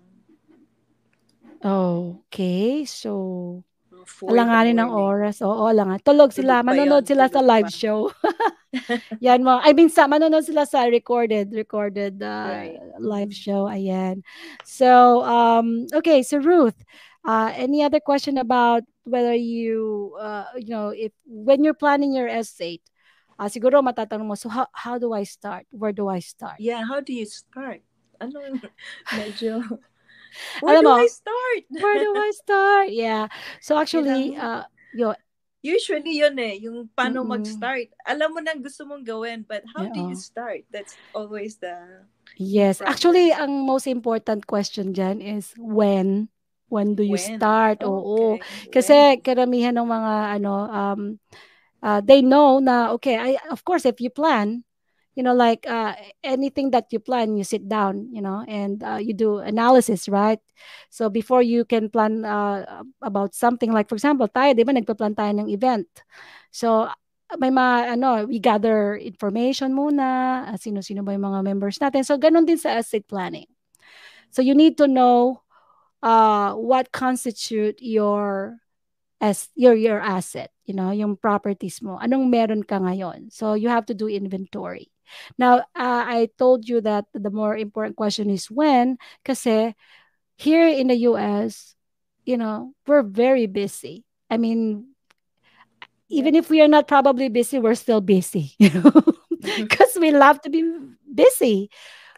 [1.64, 2.84] Okay.
[2.84, 3.62] So
[4.06, 5.40] four alanganin ng oras.
[5.42, 6.02] Oo, alangan.
[6.02, 6.62] Tulog sila.
[6.66, 8.10] Manonood sila sa live show.
[9.24, 9.60] Yan mo.
[9.62, 12.80] I mean, sa, manonood sila sa recorded, recorded uh, Right.
[12.98, 13.68] live show.
[13.68, 14.22] Ayan.
[14.64, 16.22] So, um, okay.
[16.22, 16.76] So, Ruth,
[17.24, 22.28] uh, any other question about whether you, uh, you know, if when you're planning your
[22.28, 22.82] estate,
[23.42, 25.66] uh, siguro matatanong mo, so how, how do I start?
[25.74, 26.62] Where do I start?
[26.62, 27.82] Yeah, how do you start?
[28.22, 28.38] Ano,
[29.18, 29.58] medyo...
[30.62, 31.60] Where Alam do mo, I start?
[31.82, 32.88] Where do I start?
[32.94, 33.28] Yeah.
[33.60, 34.40] So actually, know?
[34.40, 35.12] uh, yo,
[35.62, 37.38] Usually yun eh, yung paano Mm-mm.
[37.38, 37.86] mag-start.
[38.02, 40.18] Alam mo na gusto mong gawin, but how do you Oo.
[40.18, 40.66] start?
[40.74, 42.02] That's always the...
[42.34, 42.90] Yes, Problem.
[42.90, 46.32] actually, ang most important question dyan is when.
[46.66, 47.38] When do you When?
[47.38, 47.84] start?
[47.86, 48.40] Oh, Oo.
[48.40, 48.74] okay.
[48.74, 51.00] Kasi karamihan ng mga ano um
[51.82, 54.64] uh, they know now okay, I of course if you plan,
[55.14, 58.98] you know like uh, anything that you plan, you sit down, you know, and uh,
[59.02, 60.40] you do analysis, right?
[60.90, 65.14] So before you can plan uh, about something like for example, tayo, 'di ba, nagpa-plan
[65.16, 65.88] tayo ng event.
[66.52, 66.88] So
[67.40, 72.04] may mga ano, we gather information muna, uh, sino-sino ba yung mga members natin.
[72.04, 73.48] So ganun din sa estate planning.
[74.28, 75.44] So you need to know
[76.04, 78.60] uh, what constitute your
[79.20, 81.98] as your your asset, you know, yung properties mo.
[81.98, 83.32] Anong meron ka ngayon?
[83.32, 84.90] So you have to do inventory.
[85.36, 89.74] Now, uh, I told you that the more important question is when kasi
[90.36, 91.74] here in the US,
[92.24, 94.04] you know, we're very busy.
[94.30, 94.94] I mean,
[96.08, 98.92] even if we are not probably busy, we're still busy, you know,
[99.40, 100.62] because we love to be
[101.12, 101.70] busy.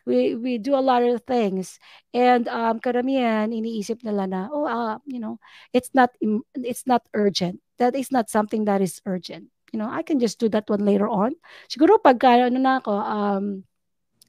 [0.04, 1.80] We we do a lot of things.
[2.12, 5.40] And um karamihan iniisip nila na oh uh, you know,
[5.72, 6.12] it's not
[6.56, 7.60] it's not urgent.
[7.80, 9.48] That is not something that is urgent.
[9.72, 11.34] You know, I can just do that one later on.
[11.66, 13.46] Siguro pagka ano na ako um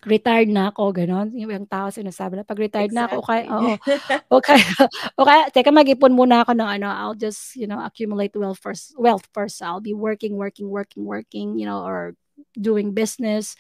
[0.06, 1.34] retired na ako, ganon.
[1.34, 3.74] Yung, yung tao sinasabi na, pag retired na ako, okay, oo,
[4.38, 4.62] okay,
[5.18, 9.26] okay, teka, mag-ipon muna ako ng ano, I'll just, you know, accumulate wealth first, wealth
[9.34, 9.60] first.
[9.66, 12.14] I'll be working, working, working, working, you know, or
[12.54, 13.58] doing business.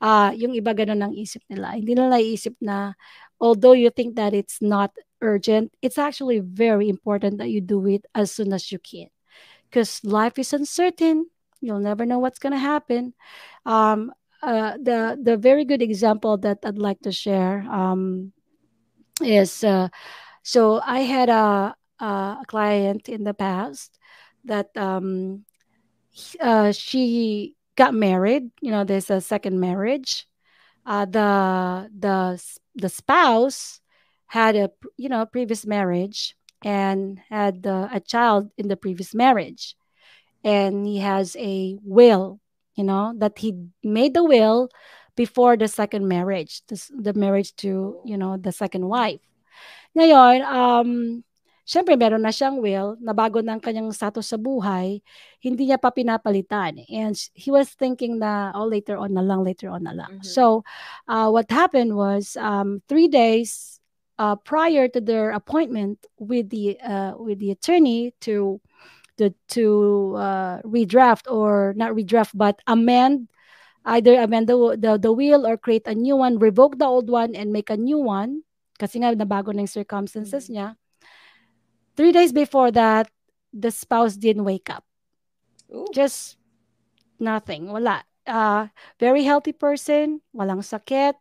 [0.00, 1.72] Ah, yung iba ganun ang isip nila.
[1.76, 2.92] Hindi nila naisip na,
[3.40, 8.04] although you think that it's not urgent, it's actually very important that you do it
[8.14, 9.08] as soon as you can.
[9.68, 11.26] Because life is uncertain.
[11.60, 13.14] You'll never know what's going to happen.
[13.64, 18.32] Um, uh, the the very good example that I'd like to share um,
[19.24, 19.88] is uh,
[20.42, 23.98] so I had a a client in the past
[24.44, 25.44] that um,
[26.40, 28.50] uh, she got married.
[28.60, 30.26] You know, there's a second marriage.
[30.84, 32.42] Uh, the the
[32.74, 33.80] the spouse
[34.26, 39.76] had a you know previous marriage and had uh, a child in the previous marriage,
[40.44, 42.40] and he has a will.
[42.74, 44.68] You know that he made the will
[45.16, 49.20] before the second marriage, the, the marriage to you know the second wife.
[49.96, 51.24] Ngayon, um,
[51.66, 55.02] syempre meron na siyang will, na ang kanyang status sa buhay,
[55.42, 56.86] hindi niya pa pinapalitan.
[56.86, 60.22] And he was thinking na, oh, later on na lang, later on na lang.
[60.22, 60.24] Mhm.
[60.24, 60.62] So,
[61.10, 63.82] uh, what happened was, um, three days
[64.16, 68.62] uh, prior to their appointment with the uh, with the attorney to
[69.18, 73.28] to, to uh, redraft or not redraft, but amend
[73.86, 77.34] either amend the, the, the will or create a new one, revoke the old one
[77.34, 78.42] and make a new one
[78.78, 80.52] kasi nga nabago na yung circumstances Mhm.
[80.52, 80.68] niya.
[81.96, 83.08] Three days before that,
[83.52, 84.84] the spouse didn't wake up.
[85.72, 85.88] Ooh.
[85.92, 86.36] Just
[87.18, 87.72] nothing.
[87.72, 88.04] Wala.
[88.26, 88.68] Uh,
[89.00, 90.20] very healthy person.
[90.36, 91.14] Walang sakit.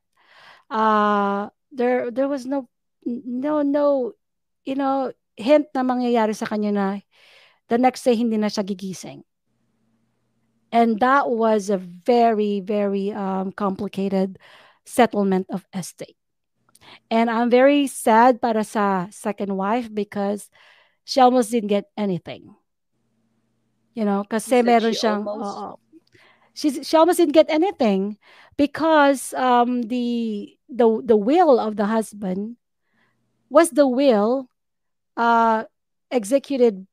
[0.69, 2.67] Uh, there, there was no,
[3.05, 4.13] no, no,
[4.65, 6.87] you know, hint na mangyayari sa kanya na
[7.67, 9.23] the next day hindi na siya gigising.
[10.71, 14.39] And that was a very, very um, complicated
[14.83, 16.17] settlement of estate.
[17.09, 20.49] And I'm very sad para sa second wife because
[21.03, 22.55] she almost didn't get anything.
[23.93, 25.79] You know, kasi meron she siyang, almost?
[26.55, 28.17] She's, she almost didn't get anything
[28.57, 32.55] because um, the, the, the will of the husband
[33.49, 34.49] was the will
[35.17, 35.63] uh,
[36.11, 36.87] executed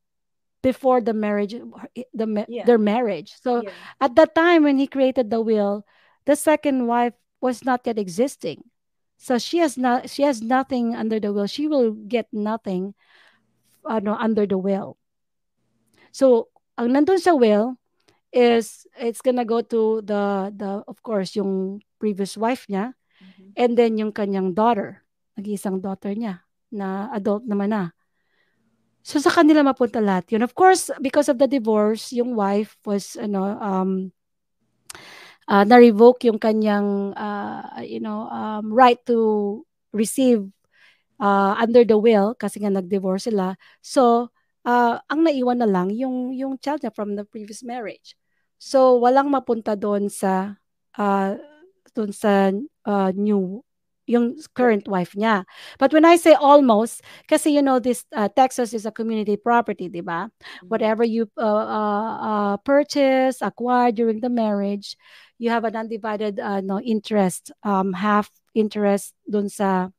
[0.63, 1.55] before the marriage,
[2.15, 2.65] the, Yeah.
[2.67, 3.35] their marriage.
[3.43, 3.71] So Yeah.
[4.01, 5.87] at that time when he created the will,
[6.25, 8.63] the second wife was not yet existing.
[9.23, 11.47] So she has not she has nothing under the will.
[11.47, 12.99] She will get nothing
[13.87, 14.99] ano, under the will.
[16.11, 17.79] So ang nandun sa will
[18.35, 23.55] is it's gonna go to the the of course yung previous wife niya Mhm.
[23.55, 25.07] and then yung kanyang daughter,
[25.39, 26.43] nag-iisang daughter niya
[26.75, 27.95] na adult naman na.
[29.07, 30.43] So sa kanila mapunta lahat yun.
[30.43, 34.11] Of course, because of the divorce, yung wife was ano um
[35.49, 40.47] uh, na-revoke yung kanyang uh, you know um, right to receive
[41.23, 43.55] uh, under the will kasi nga nag-divorce sila.
[43.83, 44.35] So
[44.67, 48.15] uh, ang naiwan na lang yung yung child niya from the previous marriage.
[48.59, 50.59] So walang mapunta doon sa
[50.99, 51.39] uh,
[51.95, 52.51] doon sa
[52.87, 53.63] uh, new
[54.07, 55.47] yung current wife niya.
[55.79, 59.87] But when I say almost, kasi you know this uh, Texas is a community property,
[59.89, 60.27] di ba?
[60.67, 64.99] Whatever you uh, uh, uh, purchase, acquire during the marriage,
[65.43, 69.91] you have an undivided uh, no interest, um, half interest doon sa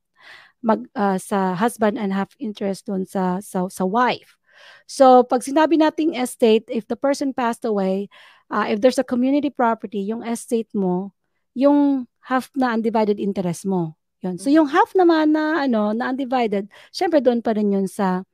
[0.64, 4.40] mag uh, sa husband and half interest doon sa sa sa wife.
[4.88, 8.08] So pag sinabi nating estate, if the person passed away,
[8.48, 11.12] uh, if there's a community property, yung estate mo,
[11.52, 14.00] yung half na undivided interest mo.
[14.24, 14.40] Yun.
[14.40, 14.56] So Mhm.
[14.64, 18.24] yung half naman na ano, na undivided, syempre doon pa rin yun sa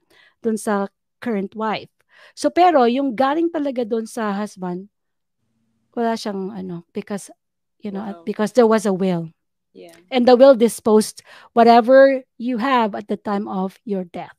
[0.46, 0.86] doon sa
[1.18, 1.90] current wife.
[2.38, 4.86] So pero yung galing talaga doon sa husband,
[5.94, 7.30] wala siyang ano because
[7.80, 8.22] you know, Wow.
[8.24, 9.32] because there was a will.
[9.72, 9.96] Yeah.
[10.10, 11.22] And the will disposed
[11.52, 14.36] whatever you have at the time of your death.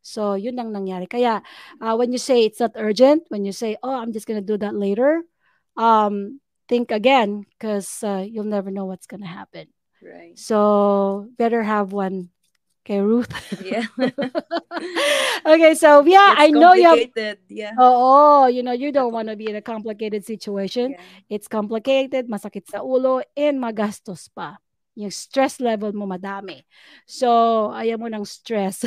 [0.00, 1.04] So yun ang nangyari.
[1.10, 1.42] Kaya
[1.82, 4.56] uh, when you say it's not urgent, when you say, oh, I'm just gonna do
[4.58, 5.22] that later,
[5.76, 9.68] um, think again because uh, you'll never know what's gonna happen.
[10.00, 10.38] Right.
[10.38, 12.30] So better have one.
[12.88, 13.28] Okay, Ruth.
[13.60, 13.84] Yeah.
[15.44, 17.36] okay, so yeah, It's I know you have.
[17.52, 17.76] Yeah.
[17.76, 20.96] Oh, you know, you don't want to be in a complicated situation.
[20.96, 21.36] Yeah.
[21.36, 24.56] It's complicated, masakit sa ulo, and magastos pa.
[24.98, 26.66] Yung stress level mo madami.
[27.06, 28.82] So, ayaw mo ng stress.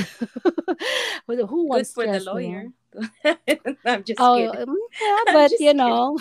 [1.28, 2.36] Who who Good wants for the stress, no?
[2.36, 2.68] lawyer.
[3.88, 4.68] I'm just Oh, kidding.
[4.68, 6.20] mm, yeah, but you know,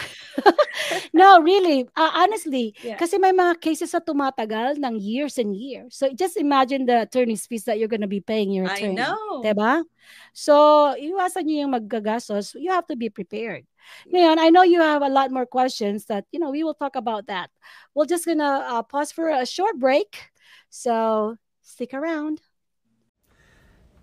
[1.12, 2.96] no, really, uh, honestly, Yeah.
[2.96, 5.96] kasi may mga cases na tumatagal ng years and years.
[5.96, 8.96] So just imagine the attorney's fees that you're gonna be paying your I attorney.
[8.96, 9.42] know.
[9.42, 9.84] Diba?
[10.32, 12.54] So, iwasan nyo yung maggagastos.
[12.54, 13.66] You have to be prepared.
[14.12, 16.96] Ngayon, I know you have a lot more questions that, you know, we will talk
[16.96, 17.50] about that.
[17.94, 20.30] We're just gonna uh, pause for a short break.
[20.68, 22.40] So, stick around.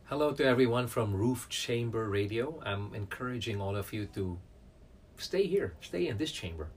[0.08, 2.64] Hello to everyone from Roof Chamber Radio.
[2.64, 4.40] I'm encouraging all of you to
[5.18, 6.70] stay here, stay in this chamber.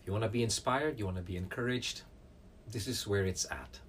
[0.00, 2.02] If you want to be inspired, you want to be encouraged,
[2.72, 3.80] this is where it's at.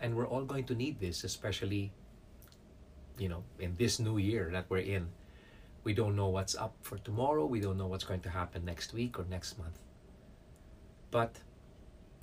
[0.00, 1.92] And we're all going to need this, especially,
[3.18, 5.08] you know, in this new year that we're in.
[5.84, 8.92] We don't know what's up for tomorrow, we don't know what's going to happen next
[8.92, 9.78] week or next month.
[11.10, 11.36] But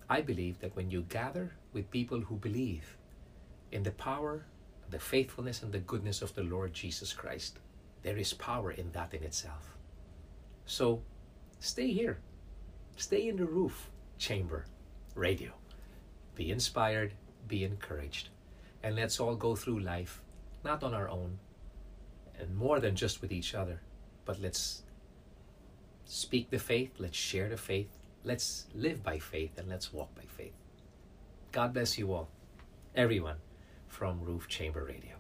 [0.10, 2.98] I believe that when you gather with people who believe
[3.72, 4.46] in the power
[4.90, 7.60] the faithfulness and the goodness of the Lord Jesus Christ.
[8.04, 9.76] There is power in that in itself.
[10.66, 11.02] So
[11.60, 12.20] stay here.
[12.96, 14.66] Stay in the roof chamber
[15.16, 15.52] radio.
[16.36, 17.14] Be inspired,
[17.48, 18.30] be encouraged.
[18.84, 20.22] And let's all go through life
[20.66, 21.38] not on our own
[22.40, 23.80] and more than just with each other,
[24.26, 24.82] but let's
[26.06, 27.88] speak the faith, let's share the faith,
[28.26, 30.54] let's live by faith, and let's walk by faith.
[31.52, 32.28] God bless you all,
[32.96, 33.38] everyone
[33.88, 35.15] from Roof Chamber Radio.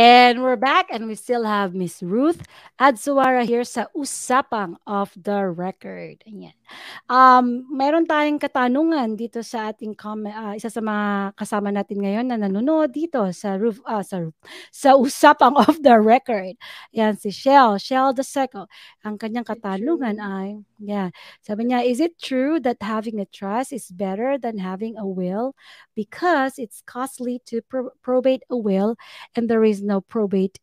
[0.00, 2.40] And we're back and we still have Miss Ruth
[2.80, 6.24] Adsuara here sa Usapang of the Record.
[6.24, 6.56] Ayan.
[7.04, 12.32] Um, mayroon tayong katanungan dito sa ating comment, uh, isa sa mga kasama natin ngayon
[12.32, 14.24] na nanonood dito sa roof, uh, sa,
[14.72, 16.56] sa Usapang of the Record.
[16.96, 18.72] Yan si Shell, Shell the Seco.
[19.04, 21.12] Ang kanyang katanungan ay, yeah,
[21.44, 25.52] sabi niya, is it true that having a trust is better than having a will
[25.92, 28.96] because it's costly to pro- probate a will
[29.36, 30.62] and there is no probate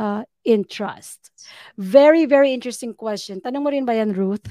[0.00, 1.28] uh, in trust?
[1.76, 3.44] Very, very interesting question.
[3.44, 4.48] Tanong mo rin ba yan, Ruth?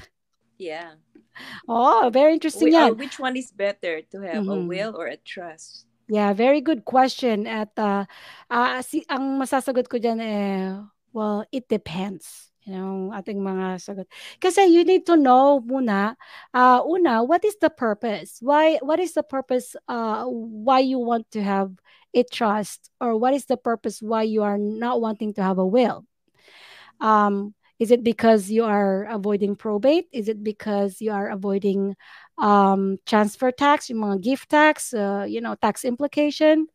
[0.54, 0.94] Yeah.
[1.66, 4.70] Oh, very interesting We, uh, which one is better to have a Mhm.
[4.70, 5.90] will or a trust?
[6.06, 7.48] Yeah, very good question.
[7.48, 8.04] At uh,
[8.52, 10.78] ah, si, ang masasagot ko dyan eh,
[11.10, 12.52] well, it depends.
[12.64, 14.08] You know, ating mga sagot.
[14.40, 16.16] Kasi you need to know muna,
[16.56, 18.40] uh, una, what is the purpose?
[18.40, 21.76] Why, what is the purpose uh, why you want to have
[22.14, 22.90] a trust?
[23.00, 26.06] Or what is the purpose why you are not wanting to have a will?
[27.00, 30.06] Um, is it because you are avoiding probate?
[30.12, 31.96] Is it because you are avoiding
[32.38, 36.66] um, transfer tax, yung mga gift tax, uh, you know, tax implication,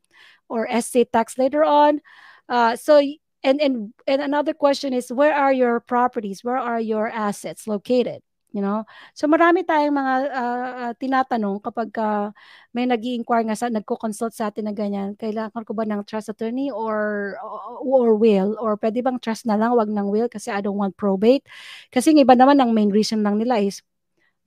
[0.49, 2.01] or estate tax later on?
[2.49, 2.99] Uh, so,
[3.43, 6.43] and and and another question is, where are your properties?
[6.43, 8.21] Where are your assets located?
[8.49, 8.81] You know,
[9.13, 12.33] so marami tayong mga uh, tinatanong kapag uh,
[12.73, 16.33] may nag inquire nga sa nagko-consult sa atin na ganyan, kailangan ko ba ng trust
[16.33, 17.37] attorney or
[17.85, 20.97] or will or pwede bang trust na lang wag ng will kasi I don't want
[20.97, 21.45] probate.
[21.93, 23.85] Kasi ng iba naman ang main reason lang nila is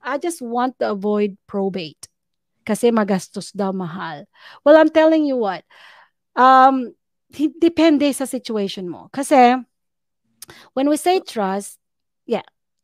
[0.03, 2.11] I just want to avoid probate
[2.67, 4.27] kasi magastos daw mahal.
[4.67, 5.63] Well, I'm telling you what.
[6.35, 6.99] Um
[7.39, 9.15] depende sa situation mo.
[9.15, 9.63] Kasi
[10.75, 11.79] when we say trust,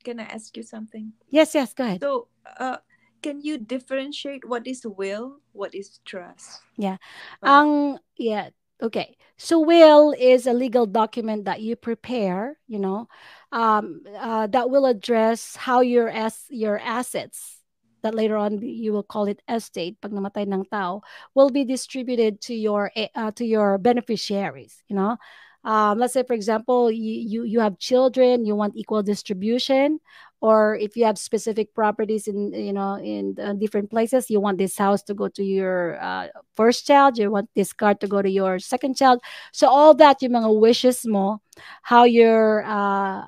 [0.04, 1.12] Can I ask you something?
[1.30, 2.00] yes, yes, go ahead.
[2.00, 2.78] So, uh,
[3.22, 6.60] can you differentiate what is will, what is trust?
[6.76, 6.96] Yeah.
[7.42, 8.50] Ang yeah,
[8.82, 9.16] okay.
[9.36, 13.08] So will is a legal document that you prepare, you know,
[13.50, 17.58] um, uh, that will address how your as your assets
[18.02, 21.02] that later on you will call it estate pag namatay ng tao
[21.34, 25.18] will be distributed to your eh, uh, to your beneficiaries, you know.
[25.64, 29.98] Um, let's say for example you, you you have children you want equal distribution
[30.40, 34.58] or if you have specific properties in you know in uh, different places you want
[34.58, 38.22] this house to go to your uh, first child, you want this car to go
[38.22, 39.20] to your second child.
[39.52, 41.42] So all that yung mga wishes mo,
[41.82, 43.26] how your uh,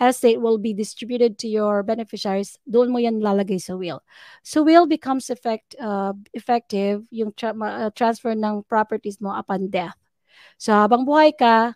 [0.00, 4.02] estate will be distributed to your beneficiaries, doon mo yan lalagay sa will.
[4.42, 9.96] So will becomes effect uh, effective yung tra- transfer ng properties mo upon death.
[10.58, 11.74] So habang buhay ka,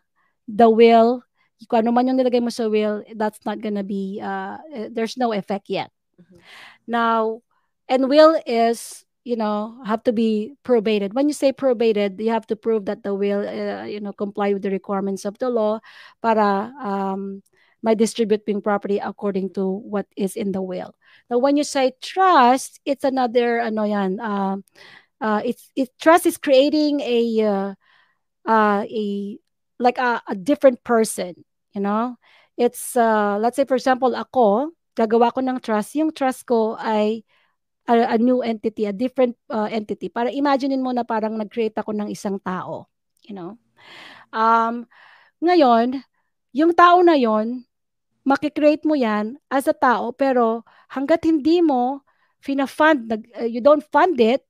[0.49, 1.23] the will,
[1.67, 5.19] kung ano man yung nilagay mo sa will, that's not gonna be, uh, eh, there's
[5.19, 5.91] no effect yet.
[6.19, 6.39] Mhm.
[6.87, 7.43] Now,
[7.89, 11.13] and will is, you know, have to be probated.
[11.13, 14.53] When you say probated, you have to prove that the will, uh, you know, comply
[14.55, 15.81] with the requirements of the law
[16.23, 17.43] para um,
[17.83, 20.95] may distribute yung property according to what is in the will.
[21.31, 24.57] Now, when you say trust, it's another, ano yan, uh,
[25.21, 27.75] uh, it's, it, trust is creating a, uh,
[28.49, 29.05] uh, a,
[29.77, 31.45] like a, a different person,
[31.77, 32.17] you know?
[32.57, 37.23] It's, uh, let's say for example, ako, gagawa ko ng trust, yung trust ko ay
[37.87, 40.09] a, a new entity, a different uh, entity.
[40.09, 42.89] Para imaginein mo na parang nag-create ako ng isang tao,
[43.23, 43.61] you know?
[44.33, 44.89] Um,
[45.39, 46.03] ngayon,
[46.51, 47.63] yung tao na yon,
[48.27, 52.03] makikreate mo yan as a tao, pero hanggat hindi mo
[52.43, 54.48] fina-fund, uh, you don't fund it,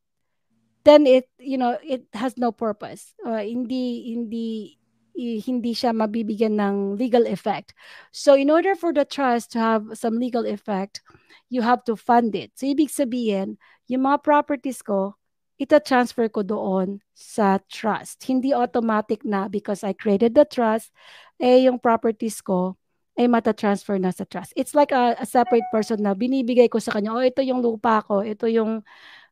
[0.85, 3.15] then it, you know, it has no purpose.
[3.25, 4.79] Uh, hindi, hindi,
[5.19, 7.75] hindi siya mabibigyan ng legal effect.
[8.13, 11.03] So in order for the trust to have some legal effect,
[11.51, 12.55] you have to fund it.
[12.55, 13.59] So ibig sabihin,
[13.91, 15.19] yung mga properties ko,
[15.59, 18.23] ita-transfer ko doon sa trust.
[18.23, 20.95] Hindi automatic na because I created the trust,
[21.43, 22.79] eh yung properties ko
[23.19, 24.55] ay mata-transfer na sa trust.
[24.55, 28.07] It's like a, a separate person na binibigay ko sa kanya, oh ito yung lupa
[28.07, 28.87] ko, ito yung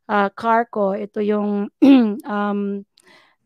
[0.09, 1.69] uh, car ko, ito yung
[2.25, 2.85] um,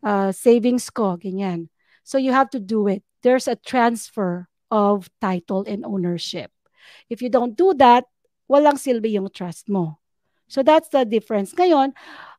[0.02, 1.68] uh, savings ko, ganyan.
[2.02, 3.02] So you have to do it.
[3.22, 6.50] There's a transfer of title and ownership.
[7.10, 8.10] If you don't do that,
[8.50, 10.02] walang silbi yung trust mo.
[10.50, 11.54] So that's the difference.
[11.54, 11.94] Ngayon,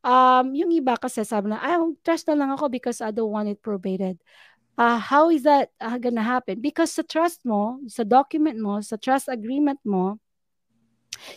[0.06, 3.50] um, yung iba kasi sabi na, ay, trust na lang ako because I don't want
[3.50, 4.22] it probated.
[4.78, 6.62] Uh, how is that uh, gonna happen?
[6.62, 10.22] Because sa trust mo, sa document mo, sa trust agreement mo,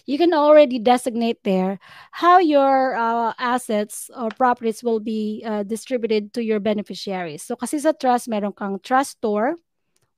[0.07, 1.79] you can already designate there
[2.13, 7.43] how your uh, assets or properties will be uh, distributed to your beneficiaries.
[7.43, 9.57] So kasi sa trust, meron kang trustor,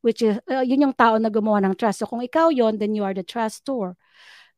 [0.03, 2.01] which is, uh, yun yung tao na gumawa ng trust.
[2.01, 3.99] So kung ikaw yon then you are the trustor.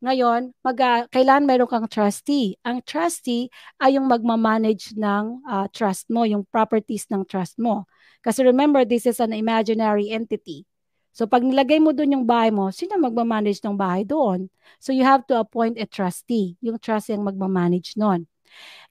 [0.01, 2.57] Ngayon, mag, uh, kailan meron kang trustee?
[2.65, 7.85] Ang trustee ay yung magmamanage ng uh, trust mo, yung properties ng trust mo.
[8.25, 10.65] Kasi remember, this is an imaginary entity.
[11.11, 14.47] So pag nilagay mo doon yung bahay mo, sino magmamanage ng bahay doon?
[14.79, 16.57] So you have to appoint a trustee.
[16.63, 18.31] Yung trustee ang magmamanage noon.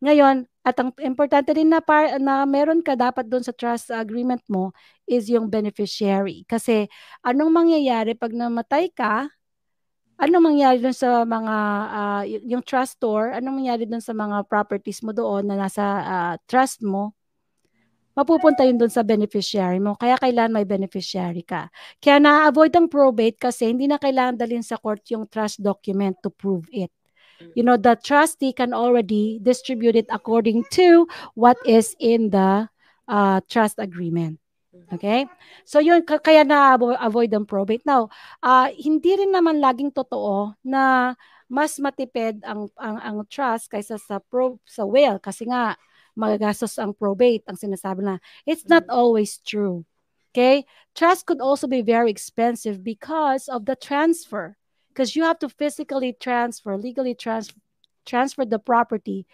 [0.04, 4.44] Ngayon, at ang importante din na, par, na meron ka dapat doon sa trust agreement
[4.48, 4.72] mo
[5.10, 6.46] is yung beneficiary.
[6.48, 6.88] Kasi
[7.26, 9.28] anong mangyayari pag namatay ka,
[10.20, 11.56] anong mangyayari doon sa mga,
[11.90, 16.84] uh, yung trustor, anong mangyayari doon sa mga properties mo doon na nasa uh, trust
[16.84, 17.16] mo,
[18.20, 19.96] mapupunta yun doon sa beneficiary mo.
[19.96, 21.72] Kaya kailan may beneficiary ka.
[22.04, 26.28] Kaya na-avoid ang probate kasi hindi na kailangan dalhin sa court yung trust document to
[26.28, 26.92] prove it.
[27.56, 31.08] You know, the trustee can already distribute it according to
[31.40, 32.68] what is in the
[33.08, 34.44] uh, trust agreement.
[34.92, 35.24] Okay?
[35.64, 37.88] So yun, kaya na-avoid ang probate.
[37.88, 38.12] Now,
[38.44, 41.16] uh, hindi rin naman laging totoo na
[41.50, 45.74] mas matipid ang ang, ang trust kaysa sa pro, sa will kasi nga
[46.20, 48.20] magagastos ang probate, ang sinasabi na.
[48.44, 48.94] It's not mm.
[48.94, 49.88] always true.
[50.36, 50.68] Okay?
[50.94, 54.60] Trust could also be very expensive because of the transfer.
[54.92, 57.56] Because you have to physically transfer, legally trans-
[58.06, 59.26] transfer the property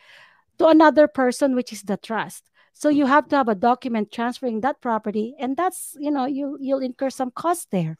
[0.59, 2.51] to another person, which is the trust.
[2.75, 6.59] So you have to have a document transferring that property, and that's you know you
[6.59, 7.95] you'll incur some cost there.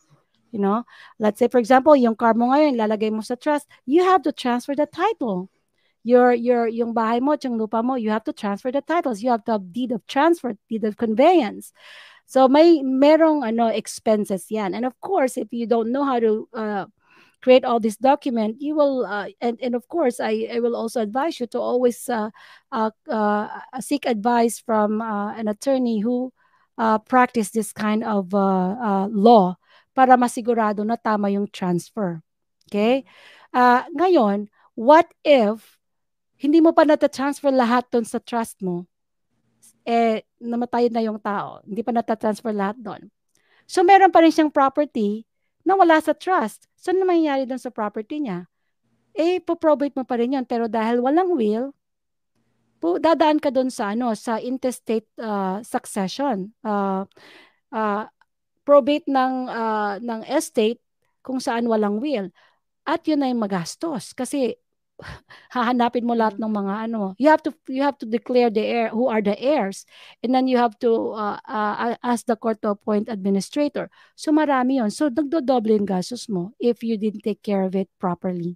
[0.52, 0.84] You know,
[1.18, 4.36] let's say for example, yung car mo ngayon, lalagay mo sa trust, you have to
[4.36, 5.48] transfer the title
[6.06, 9.26] your your yung bahay mo, yung lupa mo, you have to transfer the titles.
[9.26, 11.74] You have to have deed of transfer, deed of conveyance.
[12.30, 14.78] So may merong ano expenses yan.
[14.78, 16.86] And of course, if you don't know how to uh,
[17.42, 21.02] create all this document, you will uh, and and of course, I I will also
[21.02, 22.30] advise you to always uh,
[22.70, 23.50] uh, uh
[23.82, 26.30] seek advice from uh, an attorney who
[26.78, 29.58] uh, practice this kind of uh, uh, law
[29.98, 32.22] para masigurado na tama yung transfer.
[32.70, 33.10] Okay?
[33.54, 35.75] Uh, ngayon, what if
[36.36, 38.84] hindi mo pa nata-transfer lahat doon sa trust mo,
[39.86, 41.62] eh, namatay na yung tao.
[41.64, 43.08] Hindi pa nata-transfer lahat doon.
[43.70, 45.24] So, meron pa rin siyang property
[45.66, 46.70] na wala sa trust.
[46.78, 48.50] So, ano mangyayari doon sa property niya?
[49.16, 50.46] Eh, po-probate mo pa rin yun.
[50.46, 51.72] Pero dahil walang will,
[52.84, 56.52] po, dadaan ka doon sa, ano, sa intestate uh, succession.
[56.62, 57.08] Uh,
[57.72, 58.06] uh,
[58.68, 60.82] probate ng, uh, ng estate
[61.26, 62.30] kung saan walang will.
[62.86, 64.14] At yun ay magastos.
[64.14, 64.60] Kasi
[65.52, 68.88] hahanapin mo lahat ng mga ano you have to you have to declare the heir
[68.92, 69.84] who are the heirs
[70.24, 73.92] and then you have to uh, uh, ask the court to appoint administrator.
[74.16, 77.92] So marami yon so nagdodoble yung gastos mo if you didn't take care of it
[78.00, 78.56] properly.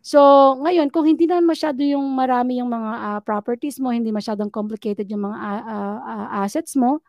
[0.00, 0.20] So
[0.62, 5.10] ngayon kung hindi na masyado yung marami yung mga uh, properties mo hindi masyadong complicated
[5.10, 7.02] yung mga uh, uh, assets mo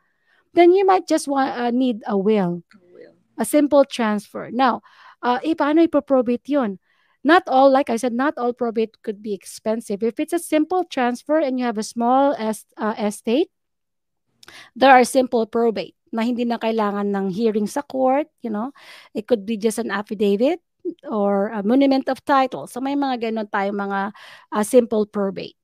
[0.51, 2.59] then you might just want, uh, need a will.
[3.39, 4.49] A simple transfer.
[4.49, 4.81] Now
[5.21, 6.81] uh, eh paano ipoprobate yun
[7.23, 10.03] not all, like I said, not all probate could be expensive.
[10.03, 13.49] If it's a simple transfer and you have a small est, uh, estate,
[14.75, 18.73] there are simple probate na hindi na kailangan ng hearing sa court, you know.
[19.15, 20.59] It could be just an affidavit
[21.07, 22.67] or a monument of title.
[22.67, 23.99] So may mga ganun tayong mga
[24.51, 25.55] uh, simple probate.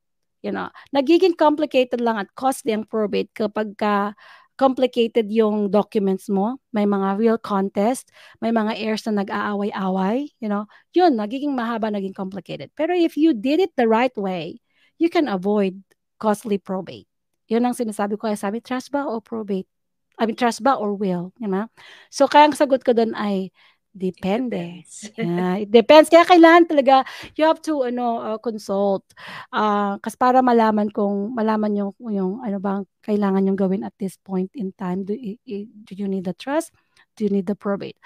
[0.46, 4.14] You know, nagiging complicated lang at costly ang probate kapag ka
[4.58, 8.10] complicated yung documents mo, may mga real contest,
[8.42, 10.66] may mga heirs na nag-aaway-away, you know,
[10.98, 12.74] yun, nagiging mahaba, naging complicated.
[12.74, 14.60] Pero if you did it the right way,
[14.98, 15.78] you can avoid
[16.18, 17.08] costly probate.
[17.48, 19.70] Yun ang sinasabi ko, sabi, trust ba o probate?
[20.18, 21.70] I mean, trust ba or will, you know?
[22.10, 23.54] So, kaya ang sagot ko doon ay,
[23.98, 24.86] Depende.
[24.86, 25.18] It depends.
[25.18, 26.08] yeah, it depends.
[26.14, 26.96] Kaya kailangan talaga,
[27.34, 29.02] you have to ano, uh, consult.
[29.50, 34.22] Uh, kasi para malaman kung, malaman yung, yung ano bang kailangan yung gawin at this
[34.22, 35.02] point in time.
[35.02, 36.70] Do, do you need the trust?
[37.18, 37.98] Do you need the probate?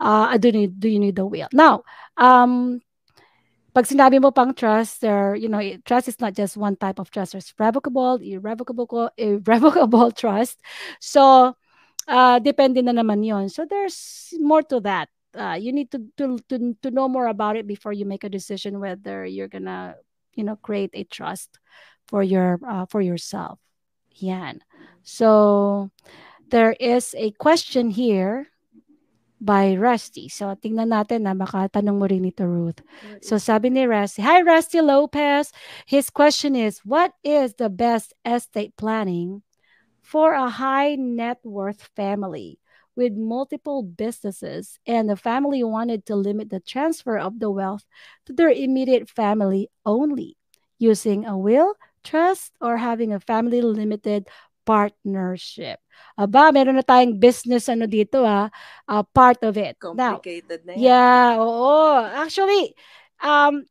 [0.00, 1.52] Uh, do, you need, do you need the will?
[1.52, 1.84] Now,
[2.16, 2.80] um,
[3.76, 7.12] pag sinabi mo pang trust, there, you know, trust is not just one type of
[7.12, 7.36] trust.
[7.36, 10.62] There's revocable, irrevocable, irrevocable trust.
[11.02, 11.52] So,
[12.08, 13.52] uh, depende na naman yon.
[13.52, 17.56] So, there's more to that uh, you need to, to to to know more about
[17.56, 19.96] it before you make a decision whether you're gonna
[20.34, 21.58] you know create a trust
[22.08, 23.58] for your uh, for yourself
[24.14, 24.60] yan
[25.02, 25.90] so
[26.48, 28.48] there is a question here
[29.44, 30.32] by Rusty.
[30.32, 32.80] So, tingnan natin na baka tanong mo rin ito, Ruth.
[33.20, 35.52] So, sabi ni Rusty, Hi, Rusty Lopez.
[35.84, 39.44] His question is, what is the best estate planning
[40.00, 42.56] for a high net worth family?
[42.96, 47.84] With multiple businesses, and the family wanted to limit the transfer of the wealth
[48.26, 50.36] to their immediate family only,
[50.78, 54.26] using a will, trust, or having a family limited
[54.64, 55.78] partnership.
[56.16, 58.48] Aba, meron na tayong business ano dito ha,
[58.88, 59.76] uh, part of it.
[59.78, 60.82] Complicated Now, na yan.
[60.82, 62.00] Yeah, oo.
[62.14, 62.74] Actually,
[63.22, 63.68] um,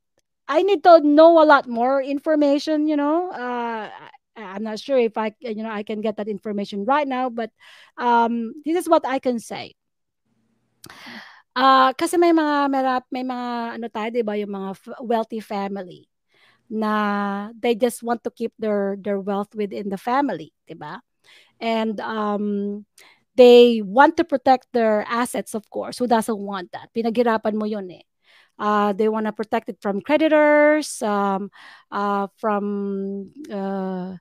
[0.48, 3.32] I need to know a lot more information, you know.
[3.32, 3.90] Uh,
[4.36, 7.52] I'm not sure if I, you know, I can get that information right now, but
[7.98, 9.76] um, this is what I can say.
[11.56, 14.70] Uh, kasi may mga merap, may mga ano tayo, 'di ba, yung mga
[15.06, 16.10] wealthy family
[16.66, 20.98] na they just want to keep their their wealth within the family, ba?
[21.62, 22.86] And um
[23.38, 25.98] they want to protect their assets of course.
[26.02, 26.90] Who doesn't want that?
[26.94, 28.06] Pinaghirapan mo 'yun eh.
[28.60, 31.50] Uh, they want to protect it from creditors, um,
[31.92, 34.16] uh, from uh,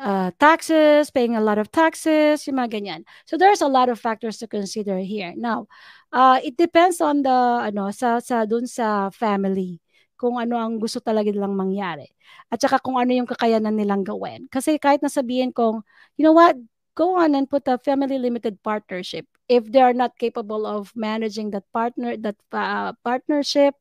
[0.00, 3.00] uh, taxes, paying a lot of taxes, yung mga ganyan.
[3.24, 5.32] So there's a lot of factors to consider here.
[5.36, 5.66] Now,
[6.12, 7.38] uh, it depends on the
[7.70, 9.80] ano sa sa dun sa family
[10.16, 12.08] kung ano ang gusto talaga nilang mangyari.
[12.48, 14.48] At saka kung ano yung kakayanan nilang gawin.
[14.48, 15.84] Kasi kahit nasabihin kong,
[16.16, 16.56] you know what,
[16.96, 19.28] go on and put a family limited partnership.
[19.46, 23.76] If they are not capable of managing that partner that uh, partnership,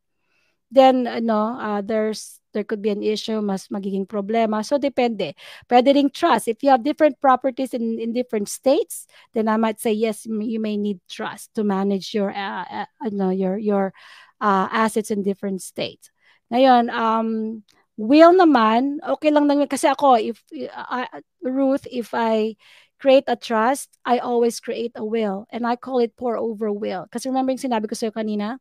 [0.70, 4.64] then no uh, there's there could be an issue, mas magiging problema.
[4.64, 5.36] So depende.
[5.68, 6.48] Pwede ring trust.
[6.48, 10.60] If you have different properties in in different states, then I might say yes, you
[10.60, 13.96] may need trust to manage your uh, uh, ano, your your
[14.44, 16.12] uh, assets in different states.
[16.52, 17.64] Ngayon, um
[17.96, 21.08] will naman, okay lang naman kasi ako if uh,
[21.44, 22.60] Ruth, if I
[23.00, 27.08] create a trust, I always create a will and I call it pour over will.
[27.12, 28.58] Kasi remember yung sinabi ko sa'yo kanina,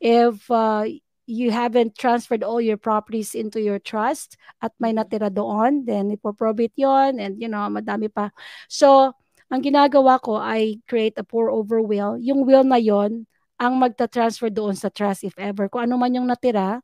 [0.00, 0.84] if uh,
[1.26, 6.74] you haven't transferred all your properties into your trust at may natira doon, then ipoprobate
[6.78, 8.30] yon and you know, madami pa.
[8.70, 9.12] So,
[9.50, 12.18] ang ginagawa ko ay create a pour over will.
[12.18, 13.26] Yung will na yon
[13.58, 15.66] ang magta-transfer doon sa trust if ever.
[15.66, 16.82] Kung ano man yung natira,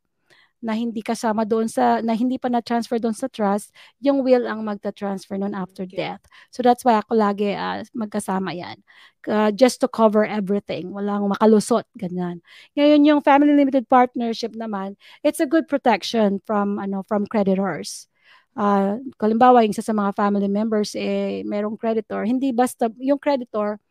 [0.63, 4.63] na hindi kasama doon sa na hindi pa na-transfer doon sa trust, yung will ang
[4.63, 5.99] magta-transfer noon after okay.
[5.99, 6.23] death.
[6.55, 8.79] So that's why ako lagi uh, magkasama 'yan.
[9.27, 12.39] Uh, just to cover everything, walang makalusot ganyan.
[12.79, 18.07] Ngayon yung family limited partnership naman, it's a good protection from ano from creditors.
[18.55, 22.21] Uh, kalimbawa, yung isa sa mga family members, eh, merong creditor.
[22.21, 23.81] Hindi basta, yung creditor,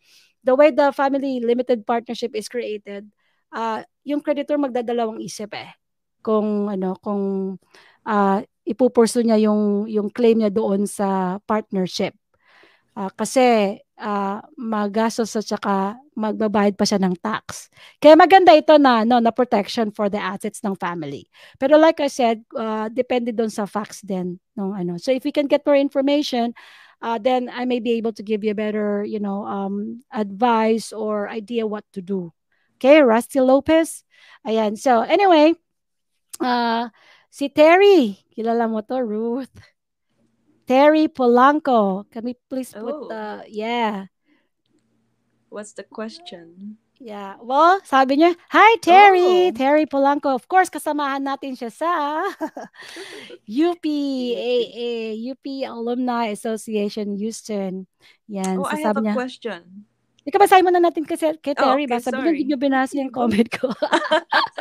[0.47, 3.11] the way the family limited partnership is created,
[3.51, 5.82] uh, yung creditor magdadalawang isip eh
[6.23, 7.57] kung ano kung
[8.07, 12.15] uh, ipupurso niya yung yung claim niya doon sa partnership.
[12.93, 17.73] Uh, kasi uh, magastos at saka magbabayad pa siya ng tax.
[17.97, 21.25] Kaya maganda ito na no na protection for the assets ng family.
[21.57, 25.01] Pero like I said, uh, depende doon sa facts din no ano.
[25.01, 26.53] So if we can get more information,
[27.01, 30.93] uh, then I may be able to give you a better, you know, um, advice
[30.93, 32.37] or idea what to do.
[32.77, 34.05] Okay, Rusty Lopez.
[34.45, 34.77] Ayan.
[34.77, 35.55] So anyway,
[36.43, 36.91] uh,
[37.31, 39.55] si Terry, kilala mo to, Ruth.
[40.67, 42.09] Terry Polanco.
[42.11, 43.09] Can we please put oh.
[43.09, 44.07] the, yeah.
[45.49, 46.79] What's the question?
[47.03, 47.35] Yeah.
[47.43, 49.51] Well, sabi niya, Hi, Terry!
[49.51, 49.53] Oh.
[49.53, 50.31] Terry Polanco.
[50.31, 51.91] Of course, kasamahan natin siya sa
[53.51, 53.85] UP,
[54.39, 57.91] AA, UP Alumni Association Houston.
[58.31, 58.55] Yan.
[58.55, 59.91] Oh, so, I have a niya, question.
[60.23, 61.67] Ikaw basahin muna natin kasi kay Terry.
[61.67, 61.99] Oh, okay, ba?
[61.99, 63.67] Sabi niya, hindi niyo binasa yung comment ko.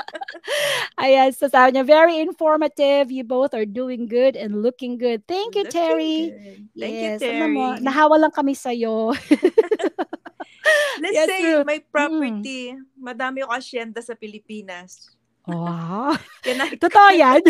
[1.06, 3.14] Ayan, so sabi niya, very informative.
[3.14, 5.22] You both are doing good and looking good.
[5.30, 6.18] Thank you, looking Terry.
[6.34, 6.82] Good.
[6.82, 7.54] Thank yes, you, Terry.
[7.54, 9.14] Mo, nahawa lang kami sa'yo.
[11.02, 11.66] Let's yes, say Ruth.
[11.66, 12.74] may property.
[12.74, 12.86] Mm.
[12.98, 15.14] Madami yung asyenda sa Pilipinas.
[15.46, 16.14] Wow.
[16.46, 16.78] I...
[16.78, 17.42] Totoo yan?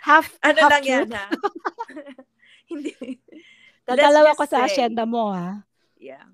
[0.00, 0.92] half, ano half lang truth?
[0.92, 1.26] yan, ha?
[2.72, 2.92] Hindi.
[3.84, 5.64] Dadalawa ko sa asyenda mo, ha?
[5.96, 6.24] Yeah.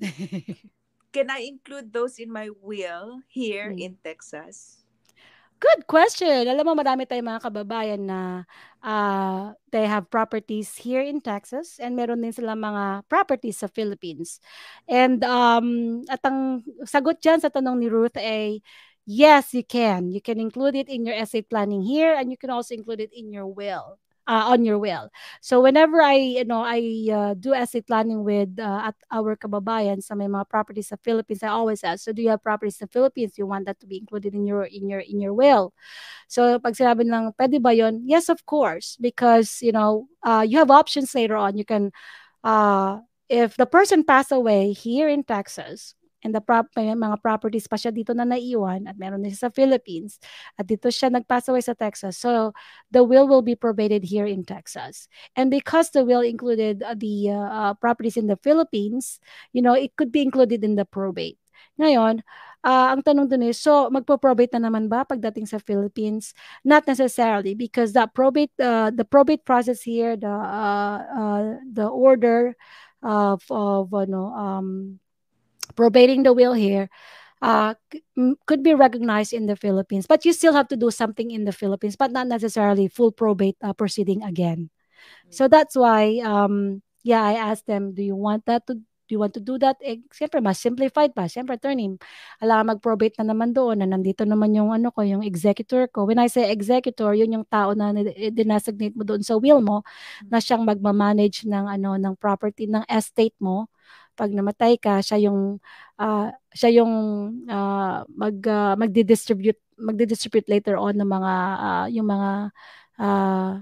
[1.12, 3.78] Can I include those in my will here hmm.
[3.78, 4.82] in Texas?
[5.62, 6.50] Good question.
[6.50, 8.42] Alam mo, marami tayong mga kababayan na
[8.82, 14.42] uh, they have properties here in Texas and meron din sila mga properties sa Philippines.
[14.90, 18.58] And um, at ang sagot dyan sa tanong ni Ruth ay,
[19.06, 20.10] yes, you can.
[20.10, 23.14] You can include it in your estate planning here and you can also include it
[23.14, 25.10] in your will uh, on your will.
[25.40, 30.02] So whenever I, you know, I uh, do estate planning with uh, at our kababayan
[30.02, 32.86] sa may mga properties sa Philippines, I always ask, so do you have properties sa
[32.86, 33.38] Philippines?
[33.38, 35.74] You want that to be included in your in your in your will?
[36.28, 38.02] So pag sinabi lang, pwede ba yon?
[38.06, 41.58] Yes, of course, because you know, uh, you have options later on.
[41.58, 41.90] You can,
[42.44, 47.66] uh, if the person passed away here in Texas, and the prop, may mga properties
[47.66, 50.22] pa siya dito na naiwan at meron din sa Philippines
[50.56, 52.18] at dito siya nagpass away sa Texas.
[52.18, 52.54] So
[52.90, 55.10] the will will be probated here in Texas.
[55.34, 59.18] And because the will included uh, the uh, uh, properties in the Philippines,
[59.52, 61.38] you know, it could be included in the probate.
[61.80, 62.20] Ngayon,
[62.64, 66.36] uh, ang tanong dun is, so magpo-probate na naman ba pagdating sa Philippines?
[66.62, 72.54] Not necessarily because the probate uh, the probate process here, the uh, uh, the order
[73.02, 75.01] of of ano um
[75.72, 76.88] probating the will here
[77.42, 77.74] uh,
[78.46, 81.52] could be recognized in the Philippines, but you still have to do something in the
[81.52, 84.70] Philippines, but not necessarily full probate uh, proceeding again.
[85.30, 88.78] So that's why, um, yeah, I asked them, do you want that to
[89.12, 89.76] do you want to do that?
[89.82, 91.26] Eh, siyempre, mas simplified pa.
[91.26, 91.98] Siyempre, attorney,
[92.38, 96.06] alam mag-probate na naman doon na nandito naman yung ano ko, yung executor ko.
[96.06, 97.92] When I say executor, yun yung tao na
[98.30, 99.82] dinasignate mo doon sa will mo
[100.30, 103.68] na siyang magmamanage ng ano ng property ng estate mo
[104.16, 105.60] pag namatay ka, siya yung
[105.98, 106.92] uh, siya yung
[107.48, 112.30] uh, mag uh, magdi-distribute magdi-distribute later on ng mga uh, yung mga
[113.00, 113.52] uh,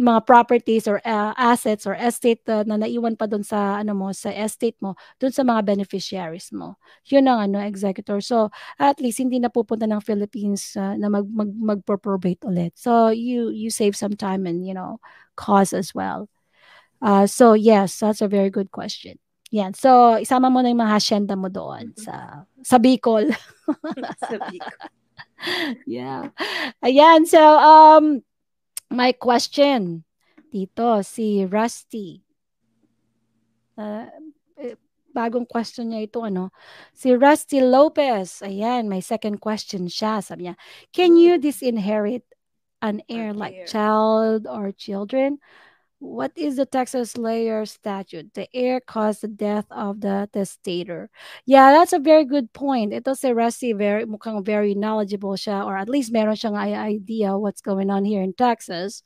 [0.00, 4.08] mga properties or uh, assets or estate uh, na naiwan pa doon sa ano mo
[4.16, 6.80] sa estate mo doon sa mga beneficiaries mo.
[7.12, 8.24] Yun ang ano executor.
[8.24, 8.48] So
[8.80, 12.72] at least hindi na pupunta ng Philippines uh, na mag mag magpo-probate ulit.
[12.80, 15.04] So you you save some time and you know
[15.36, 16.32] cost as well
[17.02, 19.18] uh, so yes that's a very good question
[19.50, 19.74] yan.
[19.74, 22.06] So, isama mo na yung mga hacienda mo doon mm-hmm.
[22.06, 23.34] sa sa Bicol.
[24.30, 24.78] sa Bicol.
[25.90, 26.30] yeah.
[26.86, 27.26] Ayan.
[27.26, 28.22] So, um,
[28.94, 30.06] my question
[30.54, 32.22] dito, si Rusty.
[33.74, 34.06] Uh,
[35.10, 36.54] bagong question niya ito, ano?
[36.94, 38.46] Si Rusty Lopez.
[38.46, 40.22] Ayan, my second question siya.
[40.22, 40.54] Sabi niya,
[40.94, 42.22] can you disinherit
[42.78, 45.42] an heir like child or children?
[46.00, 48.32] What is the Texas layer statute?
[48.32, 51.12] The heir caused the death of the testator.
[51.44, 52.96] Yeah, that's a very good point.
[52.96, 57.60] Ito si Rusty, very, mukhang very knowledgeable siya, or at least meron siyang idea what's
[57.60, 59.04] going on here in Texas.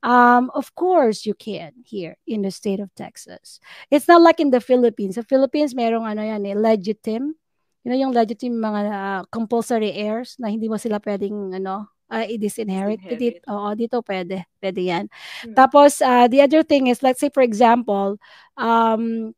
[0.00, 3.60] Um, of course, you can here in the state of Texas.
[3.92, 5.20] It's not like in the Philippines.
[5.20, 7.36] The Philippines, merong ano yan, eh, legitim.
[7.84, 12.26] You know, yung legitim mga uh, compulsory heirs na hindi mo sila pwedeng ano, uh,
[12.28, 13.00] i-disinherit.
[13.16, 14.44] Dito, oo, dito pwede.
[14.60, 15.08] Pwede yan.
[15.42, 15.56] Hmm.
[15.56, 18.20] Tapos, uh, the other thing is, let's say for example,
[18.60, 19.32] um,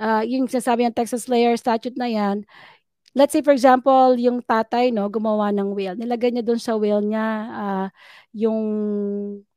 [0.00, 2.48] uh, yung sinasabi ng Texas Layer Statute na yan,
[3.12, 5.96] let's say for example, yung tatay no gumawa ng will.
[5.98, 7.86] Nilagay niya doon sa will niya uh,
[8.30, 8.62] yung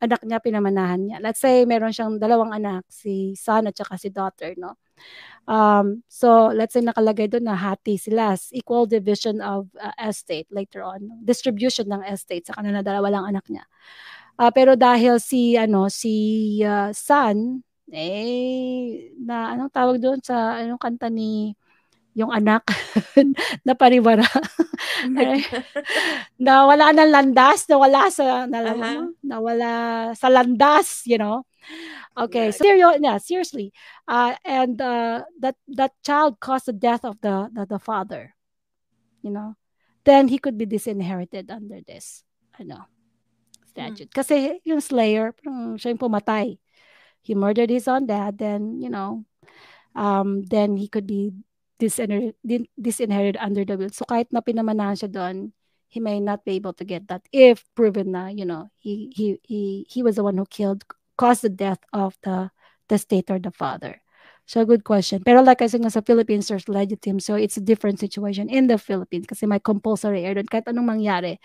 [0.01, 1.17] anak niya pinamanahan niya.
[1.21, 4.75] Let's say meron siyang dalawang anak, si son at saka si daughter, no.
[5.49, 10.85] Um, so let's say nakalagay doon na hati sila, equal division of uh, estate later
[10.85, 13.65] on, distribution ng estate sa kanila dalawa lang anak niya.
[14.37, 17.61] Uh, pero dahil si ano si uh, son
[17.91, 21.53] eh na anong tawag doon sa anong kanta ni
[22.15, 22.63] yung anak
[23.67, 24.23] na pariwara
[26.43, 29.15] na wala ng landas na wala sa na, uh-huh.
[29.23, 29.71] na wala
[30.15, 31.43] sa landas you know
[32.17, 33.71] Okay, so yeah, seriously,
[34.07, 38.33] uh, and uh, that that child caused the death of the, the the father,
[39.21, 39.55] you know,
[40.03, 42.23] then he could be disinherited under this,
[42.57, 42.85] I know
[43.71, 44.11] statute.
[44.11, 44.15] Mm.
[44.19, 44.35] Kasi
[44.67, 45.31] yung slayer,
[45.79, 46.59] siya yung pumatay.
[47.23, 49.23] He murdered his own dad, then you know,
[49.95, 51.31] um, then he could be
[51.79, 53.93] disinherited, disinherited under the will.
[53.95, 55.55] So kahit na pinamanahan siya doon,
[55.87, 59.39] he may not be able to get that if proven na, you know, he he
[59.45, 60.83] he he was the one who killed
[61.21, 62.49] caused the death of the
[62.89, 64.01] testator, the father?
[64.49, 65.21] So, good question.
[65.21, 67.21] Pero like I said sa Philippines, there's legitim.
[67.21, 70.49] So, it's a different situation in the Philippines kasi may compulsory heir doon.
[70.49, 71.37] Kahit anong mangyari,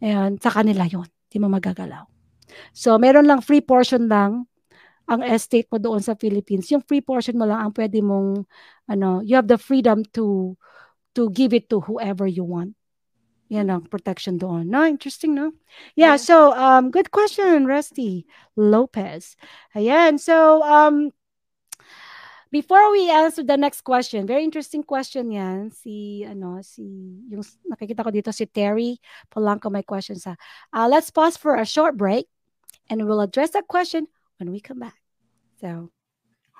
[0.00, 2.08] ayan, sa kanila yon Hindi mo magagalaw.
[2.72, 4.48] So, meron lang free portion lang
[5.06, 6.70] ang estate mo doon sa Philippines.
[6.72, 8.46] Yung free portion mo lang ang pwede mong,
[8.88, 10.56] ano, you have the freedom to
[11.14, 12.78] to give it to whoever you want.
[13.50, 14.70] Yan ang protection doon.
[14.70, 15.50] No, interesting, no?
[15.98, 16.16] Yeah, yeah.
[16.16, 18.22] so um good question, Rusty
[18.54, 19.34] Lopez.
[19.74, 20.22] Ayan.
[20.22, 21.10] So um
[22.54, 25.74] before we answer the next question, very interesting question yan.
[25.74, 26.86] Si ano, si
[27.26, 30.38] yung nakikita ko dito si Terry Polanco may question sa.
[30.70, 32.30] Uh, let's pause for a short break
[32.86, 34.06] and we'll address that question
[34.38, 34.94] when we come back.
[35.58, 35.90] So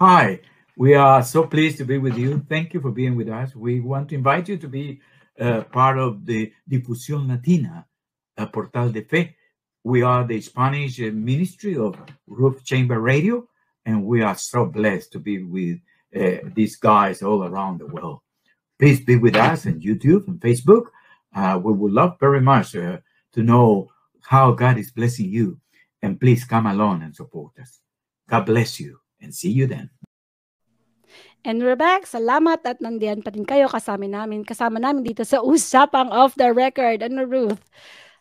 [0.02, 0.40] Hi,
[0.74, 2.42] we are so pleased to be with you.
[2.48, 3.54] Thank you for being with us.
[3.54, 4.98] We want to invite you to be
[5.38, 7.86] uh, part of the Difusión Latina,
[8.36, 9.36] a Portal de Fe.
[9.84, 13.46] We are the Spanish uh, ministry of Roof Chamber Radio,
[13.86, 15.78] and we are so blessed to be with
[16.14, 18.20] uh, these guys all around the world.
[18.78, 20.86] Please be with us on YouTube and Facebook.
[21.62, 23.02] We would love very much to
[23.36, 23.88] know
[24.22, 25.58] how God is blessing you.
[26.02, 27.80] And please come along and support us.
[28.28, 29.90] God bless you and see you then.
[31.40, 32.04] And we're back.
[32.04, 34.44] Salamat at nandiyan pa rin kayo kasama namin.
[34.44, 37.00] Kasama namin dito sa Usapang Off the Record.
[37.00, 37.64] Ano, Ruth?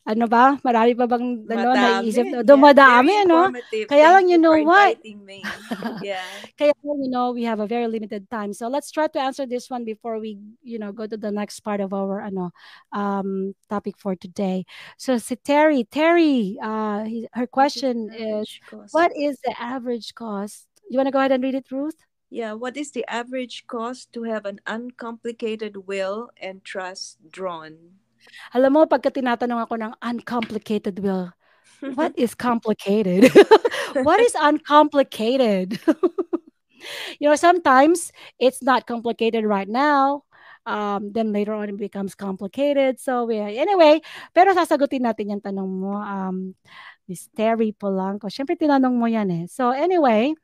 [0.07, 0.55] Ano ba?
[0.63, 2.23] Marami pa bang ano, naiisip?
[2.23, 3.51] Yeah, dumadami, ano?
[3.91, 4.95] Kaya lang, you know what?
[6.01, 6.23] yeah.
[6.55, 8.55] Kaya lang, you know, we have a very limited time.
[8.55, 11.59] So let's try to answer this one before we, you know, go to the next
[11.59, 12.55] part of our ano
[12.95, 14.63] um topic for today.
[14.95, 17.03] So si Terry, Terry, uh,
[17.35, 18.47] her question is,
[18.95, 22.08] what is the average cost You want to go ahead and read it, Ruth?
[22.29, 27.97] Yeah, what is the average cost to have an uncomplicated will and trust drawn?
[28.53, 31.33] Alam mo, pagka tinatanong ako ng uncomplicated will,
[31.97, 33.33] what is complicated?
[34.05, 35.81] what is uncomplicated?
[37.19, 40.23] you know, sometimes it's not complicated right now.
[40.69, 43.01] Um, then later on it becomes complicated.
[43.01, 44.05] So yeah, anyway,
[44.37, 45.97] pero sasagutin natin yung tanong mo.
[45.97, 46.53] Um,
[47.09, 48.29] Miss Terry Polanco.
[48.29, 49.43] Siyempre tinanong mo yan eh.
[49.49, 50.37] So anyway,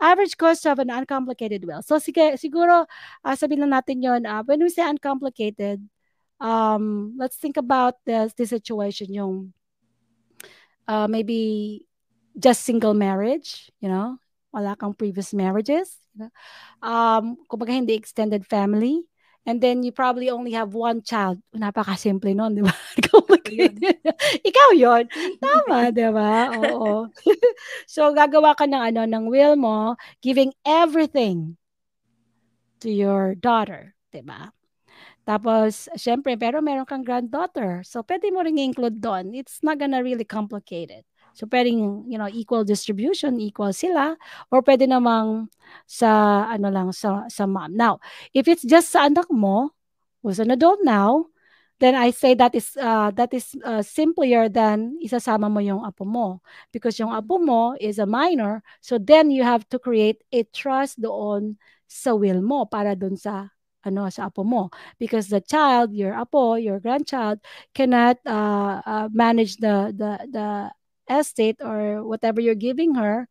[0.00, 1.82] average cost of an uncomplicated will.
[1.82, 2.86] So sige, siguro
[3.24, 5.82] uh, sabihin na natin yon uh, when we say uncomplicated,
[6.40, 9.52] um, let's think about the, the situation yung
[10.86, 11.84] uh, maybe
[12.38, 14.16] just single marriage, you know,
[14.54, 15.98] wala kang previous marriages.
[16.14, 16.32] You know?
[16.80, 19.04] Um, kumbaga hindi extended family.
[19.48, 21.40] And then you probably only have one child.
[21.56, 22.68] Napakasimple nun, di ba?
[24.48, 25.08] Ikaw yun.
[25.40, 26.52] Tama, di ba?
[26.52, 27.08] Oo.
[27.88, 31.56] so, gagawa ka ng, ano, ng will mo, giving everything
[32.84, 34.52] to your daughter, di ba?
[35.24, 37.80] Tapos, syempre, pero meron kang granddaughter.
[37.88, 39.32] So, pwede mo rin i-include doon.
[39.32, 41.08] It's not gonna really complicate it.
[41.38, 44.18] So, pwedeng, you know, equal distribution, equal sila.
[44.50, 45.46] Or pwede namang
[45.86, 47.78] sa, ano lang, sa, sa mom.
[47.78, 48.02] Now,
[48.34, 49.70] if it's just sa anak mo,
[50.26, 51.30] who's an adult now,
[51.78, 56.02] then I say that is uh, that is uh, simpler than isasama mo yung apo
[56.02, 56.42] mo
[56.74, 60.98] because yung apo mo is a minor so then you have to create a trust
[60.98, 61.54] doon
[61.86, 63.54] sa will mo para doon sa
[63.86, 67.38] ano sa apo mo because the child your apo your grandchild
[67.70, 70.46] cannot uh, uh, manage the the the
[71.10, 73.28] estate or whatever you're giving her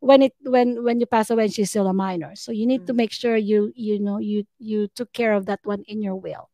[0.00, 2.34] when it when when you pass away and she's still a minor.
[2.38, 2.94] So you need mm-hmm.
[2.94, 6.16] to make sure you you know you you took care of that one in your
[6.16, 6.50] will.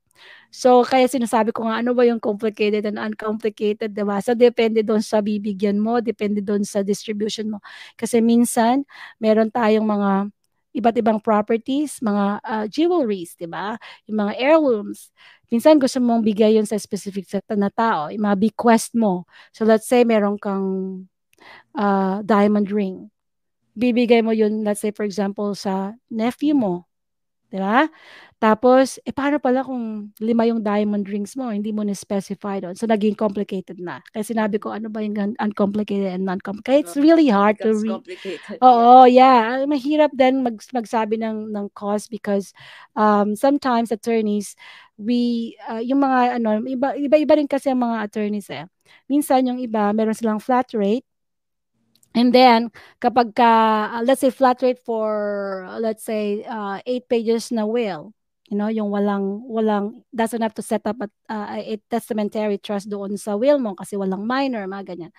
[0.54, 5.02] So kaya sinasabi ko nga ano ba yung complicated and uncomplicated diba so depende doon
[5.02, 7.58] sa bibigyan mo depende doon sa distribution mo.
[7.98, 8.86] Kasi minsan
[9.18, 10.30] meron tayong mga
[10.74, 13.78] iba't ibang properties, mga uh, jewelries, 'di ba?
[14.10, 15.14] Yung mga heirlooms.
[15.48, 19.24] Minsan gusto mong bigay 'yon sa specific na tao, yung mga bequest mo.
[19.54, 20.66] So let's say meron kang
[21.78, 23.10] uh, diamond ring.
[23.78, 26.86] Bibigay mo 'yun let's say for example sa nephew mo.
[27.54, 27.86] 'Di ba?
[28.44, 32.76] Tapos, eh paano pala kung lima yung diamond rings mo, hindi mo na-specify doon.
[32.76, 34.04] So, naging complicated na.
[34.12, 36.84] Kaya sinabi ko, ano ba yung uncomplicated and non-complicated?
[36.84, 38.04] It's really hard to read.
[38.60, 39.56] Oo, yeah.
[39.56, 39.64] yeah.
[39.64, 42.52] Mahirap din mag magsabi ng, ng cost because
[42.92, 44.60] um, sometimes attorneys,
[45.00, 48.68] we, uh, yung mga, ano, iba, iba-iba rin kasi ang mga attorneys eh.
[49.08, 51.08] Minsan yung iba, meron silang flat rate,
[52.14, 52.70] And then,
[53.02, 53.50] kapag ka,
[53.90, 58.14] uh, let's say flat rate for, uh, let's say, uh, eight pages na will,
[58.48, 62.90] you know, yung walang, walang, doesn't have to set up a, uh, a testamentary trust
[62.90, 65.12] doon sa will mo kasi walang minor, mga ganyan.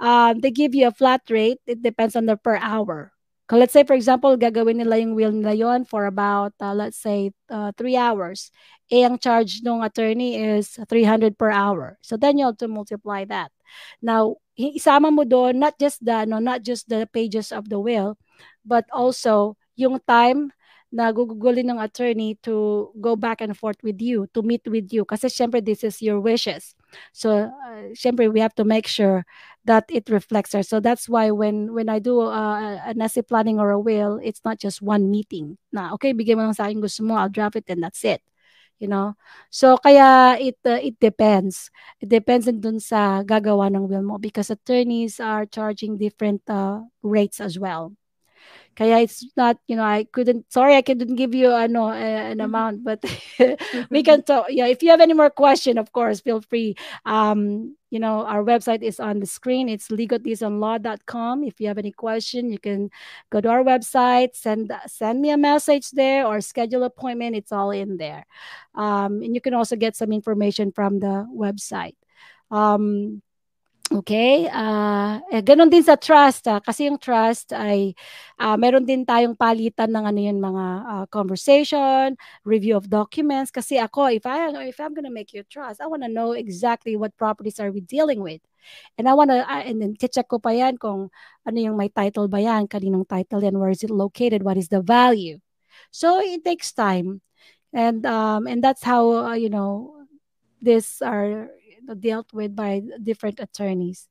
[0.00, 1.60] Uh, they give you a flat rate.
[1.66, 3.12] It depends on the per hour.
[3.46, 7.30] Let's say, for example, gagawin nila yung will nila yon for about, uh, let's say,
[7.48, 8.50] uh, three hours.
[8.90, 11.94] Eh, ang charge ng attorney is 300 per hour.
[12.02, 13.54] So then you have to multiply that.
[14.02, 18.18] Now, isama mo doon, not just the, no, not just the pages of the will,
[18.66, 20.50] but also yung time
[20.96, 25.04] na gugugulin ng attorney to go back and forth with you, to meet with you.
[25.04, 26.72] Kasi syempre, this is your wishes.
[27.12, 29.28] So, uh, syempre, we have to make sure
[29.68, 30.64] that it reflects her.
[30.64, 34.40] So that's why when when I do uh, a nasi planning or a will, it's
[34.40, 35.60] not just one meeting.
[35.68, 38.24] Na, okay, bigay mo lang sa akin gusto mo, I'll draft it and that's it.
[38.80, 39.20] You know?
[39.52, 41.68] So, kaya it, uh, it depends.
[42.00, 47.36] It depends dun sa gagawa ng will mo because attorneys are charging different uh, rates
[47.40, 47.92] as well.
[48.76, 52.40] Kaya it's not, you know, I couldn't, sorry, I couldn't give you ano, an mm-hmm.
[52.40, 53.02] amount, but
[53.90, 54.46] we can talk.
[54.50, 56.76] Yeah, if you have any more question, of course, feel free.
[57.06, 59.70] Um, you know, our website is on the screen.
[59.70, 61.44] It's legaltisonlaw.com.
[61.44, 62.90] If you have any question, you can
[63.30, 67.36] go to our website, send send me a message there or schedule appointment.
[67.36, 68.26] It's all in there.
[68.74, 71.96] Um, and you can also get some information from the website.
[72.50, 73.22] Um,
[73.86, 77.94] Okay, uh, eh, ganun din sa trust ah, kasi yung trust ay
[78.34, 83.78] uh, meron din tayong palitan ng ano yun mga uh, conversation, review of documents kasi
[83.78, 87.14] ako if I if I'm gonna make you trust, I want to know exactly what
[87.14, 88.42] properties are we dealing with.
[88.98, 91.14] And I want to uh, and then check ko pa yan kung
[91.46, 94.66] ano yung may title ba yan, kaninong title yan, where is it located, what is
[94.66, 95.38] the value.
[95.94, 97.22] So it takes time.
[97.70, 99.94] And um and that's how uh, you know
[100.58, 101.54] this are
[101.94, 104.08] dealt with by different attorneys.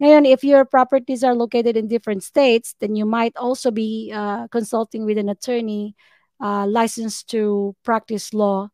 [0.00, 4.48] Ngayon, if your properties are located in different states, then you might also be uh,
[4.48, 5.94] consulting with an attorney
[6.40, 8.70] uh, licensed to practice law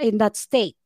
[0.00, 0.76] in that state.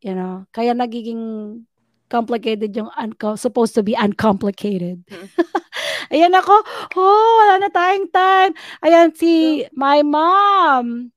[0.00, 1.64] You know, kaya nagiging
[2.08, 5.04] complicated yung unco- supposed to be uncomplicated.
[6.12, 6.54] Ayan ako,
[6.96, 8.52] oh, wala na tayong time.
[8.80, 11.12] Ayan si my mom.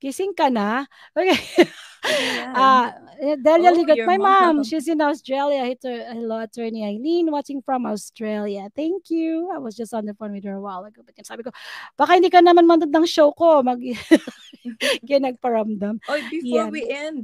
[0.00, 0.88] Gising ka na?
[1.12, 1.68] Okay.
[2.04, 4.56] Uh, Delia Oh, Ligot, my mom.
[4.56, 4.64] mom.
[4.64, 5.68] She's in Australia.
[5.84, 8.68] Hello, attorney Eileen, watching from Australia.
[8.74, 9.50] Thank you.
[9.52, 11.02] I was just on the phone with her a while ago.
[11.04, 11.50] But yan, sabi ko,
[11.96, 13.60] baka hindi ka naman manood ng show ko.
[13.62, 13.78] Mag
[15.04, 16.00] nagparamdam.
[16.08, 16.70] Oh, before Yan.
[16.72, 17.18] we end,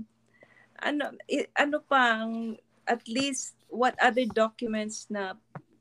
[0.85, 1.17] ano,
[1.57, 2.57] ano pang,
[2.87, 5.35] at least, what other documents na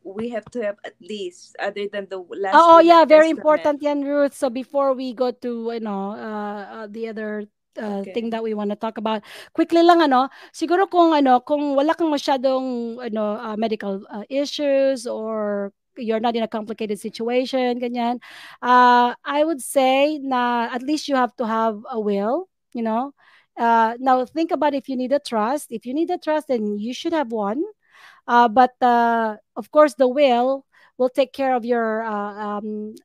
[0.05, 3.37] we have to have at least, other than the last Oh, yeah, very testament?
[3.39, 4.33] important yan, Ruth.
[4.33, 7.45] So before we go to, you know, uh, uh, the other
[7.77, 8.11] uh, Okay.
[8.13, 9.23] thing that we want to talk about,
[9.53, 15.05] quickly lang, ano, siguro kung, ano, kung wala kang masyadong, ano, uh, medical uh, issues
[15.07, 18.19] or you're not in a complicated situation, ganyan,
[18.61, 23.13] uh, I would say na at least you have to have a will, you know.
[23.57, 25.71] Uh, now think about if you need a trust.
[25.71, 27.63] If you need a trust, then you should have one.
[28.27, 30.65] Uh, but uh, of course, the will
[30.97, 32.95] will take care of your uh, um,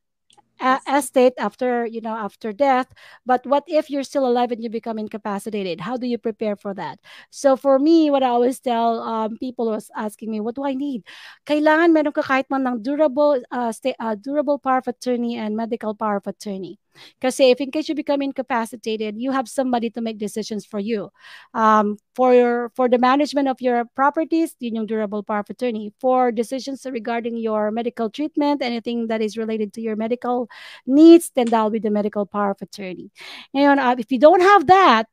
[0.61, 2.93] a- estate after you know after death.
[3.27, 5.81] But what if you're still alive and you become incapacitated?
[5.81, 7.01] How do you prepare for that?
[7.31, 10.75] So for me, what I always tell um, people was asking me, what do I
[10.75, 11.05] need?
[11.47, 15.57] Kailangan meron ka kahit man ng durable, uh, sta- uh, durable power of attorney and
[15.57, 16.79] medical power of attorney.
[17.21, 21.11] Kasi if in case you become incapacitated, you have somebody to make decisions for you.
[21.55, 25.93] Um, for your for the management of your properties, yun yung durable power of attorney.
[26.01, 30.49] For decisions regarding your medical treatment, anything that is related to your medical
[30.87, 33.11] needs, then that'll be the medical power of attorney.
[33.55, 35.07] Ngayon, uh, if you don't have that,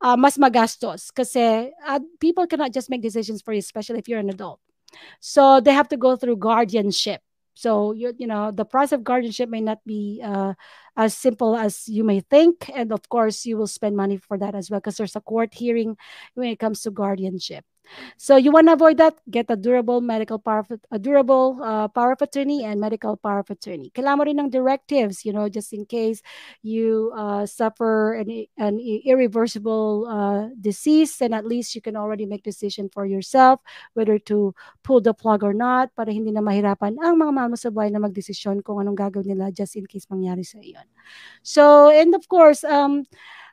[0.00, 4.20] uh, mas magastos kasi uh, people cannot just make decisions for you, especially if you're
[4.20, 4.60] an adult.
[5.20, 7.22] So they have to go through guardianship.
[7.54, 10.54] So you you know the price of guardianship may not be uh,
[11.00, 14.54] as simple as you may think, and of course you will spend money for that
[14.54, 15.96] as well because there's a court hearing
[16.34, 17.64] when it comes to guardianship.
[18.16, 19.18] So you want to avoid that?
[19.30, 23.40] Get a durable medical power, of, a durable uh, power of attorney and medical power
[23.40, 23.90] of attorney.
[23.94, 26.22] Kailangan rin ng directives, you know, just in case
[26.62, 32.42] you uh, suffer an, an irreversible uh, disease, then at least you can already make
[32.42, 33.60] decision for yourself
[33.94, 37.70] whether to pull the plug or not para hindi na mahirapan ang mga mahal sa
[37.70, 40.86] buhay na magdesisyon kung anong gagawin nila just in case mangyari sa iyon.
[41.42, 43.04] So, and of course, um,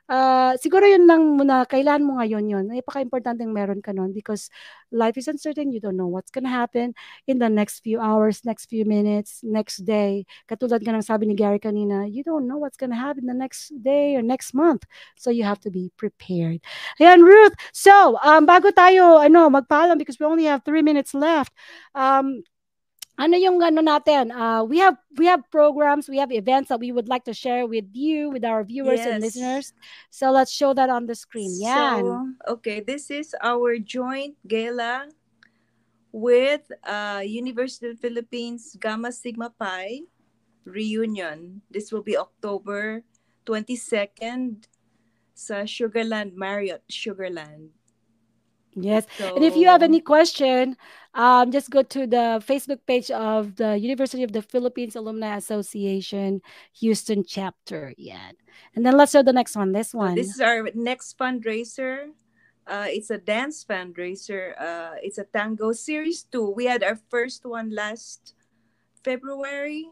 [0.08, 2.64] uh, siguro yun lang muna, kailan mo ngayon yun.
[2.68, 4.48] Napaka-importante meron ka nun because
[4.90, 5.70] life is uncertain.
[5.72, 6.94] You don't know what's gonna happen
[7.28, 10.24] in the next few hours, next few minutes, next day.
[10.48, 13.70] Katulad ka ng sabi ni Gary kanina, you don't know what's gonna happen the next
[13.82, 14.84] day or next month.
[15.16, 16.60] So you have to be prepared.
[17.00, 17.54] Ayan, Ruth.
[17.72, 21.52] So, um, bago tayo, ano, magpaalam because we only have three minutes left.
[21.94, 22.42] Um,
[23.18, 24.30] ano yung ano natin?
[24.30, 27.66] Uh, we have we have programs, we have events that we would like to share
[27.66, 29.74] with you, with our viewers and listeners.
[30.14, 31.50] So let's show that on the screen.
[31.58, 32.06] Yan.
[32.06, 35.10] So, okay, this is our joint gala
[36.14, 40.06] with uh, University of the Philippines Gamma Sigma Pi
[40.64, 41.62] reunion.
[41.66, 43.02] This will be October
[43.48, 44.68] 22nd
[45.34, 47.77] sa Sugarland Marriott Sugarland.
[48.82, 49.06] Yes.
[49.16, 50.76] So, And if you have any question,
[51.14, 56.40] um, just go to the Facebook page of the University of the Philippines Alumni Association
[56.80, 57.94] Houston chapter.
[57.96, 58.32] Yeah.
[58.74, 59.72] And then let's show the next one.
[59.72, 60.14] This So one.
[60.14, 62.12] this is our next fundraiser.
[62.66, 64.52] Uh, it's a dance fundraiser.
[64.60, 66.50] Uh, it's a tango series two.
[66.50, 68.34] We had our first one last
[69.02, 69.88] February.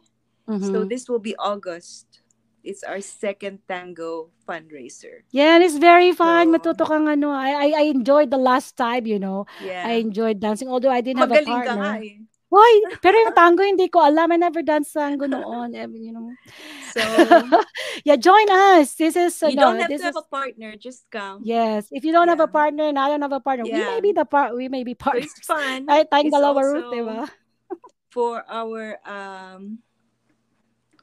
[0.47, 0.89] So Mhm.
[0.89, 2.22] this will be August.
[2.67, 5.23] It's our second tango fundraiser.
[5.31, 6.51] Yeah, and it's very fun.
[6.51, 7.31] So- Matuto kang ano.
[7.31, 9.47] I, I, I enjoyed the last time, you know.
[9.62, 9.87] Yeah.
[9.87, 12.03] I enjoyed dancing, although I didn't have a Magaling ka partner.
[12.03, 12.19] eh.
[12.47, 12.71] Why?
[13.03, 14.31] Pero yung tango, hindi ko alam.
[14.31, 15.75] I never danced tango noon.
[15.75, 16.31] eh, You know.
[16.95, 17.03] So
[18.07, 18.95] yeah, join us.
[18.95, 20.75] This is, you don't have to have is, a partner.
[20.79, 21.43] Just come.
[21.43, 21.91] yes.
[21.91, 24.14] If you don't have a partner and I don't have a partner, we may be
[24.14, 25.35] the part, we may be So partners.
[25.35, 25.87] it's fun.
[25.91, 27.27] Ay, tayong dalawa root, diba?
[28.14, 29.83] For our um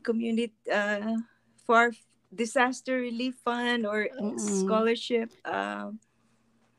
[0.01, 1.15] community uh
[1.65, 1.91] for
[2.33, 4.39] disaster relief fund or Mm-mm.
[4.39, 5.99] scholarship um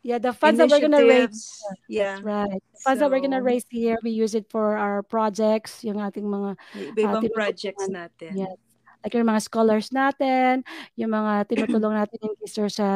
[0.04, 1.48] Yeah, the funds that we're gonna raise.
[1.88, 2.20] Yeah.
[2.20, 2.60] That's right.
[2.60, 6.28] The funds that we're gonna raise here, we use it for our projects, yung ating
[6.28, 7.32] mga tinutulungan.
[7.32, 8.36] projects natin.
[8.36, 8.60] Yes.
[9.04, 10.64] Like yung mga scholars natin,
[10.96, 12.92] yung mga tinutulong natin in case there's a,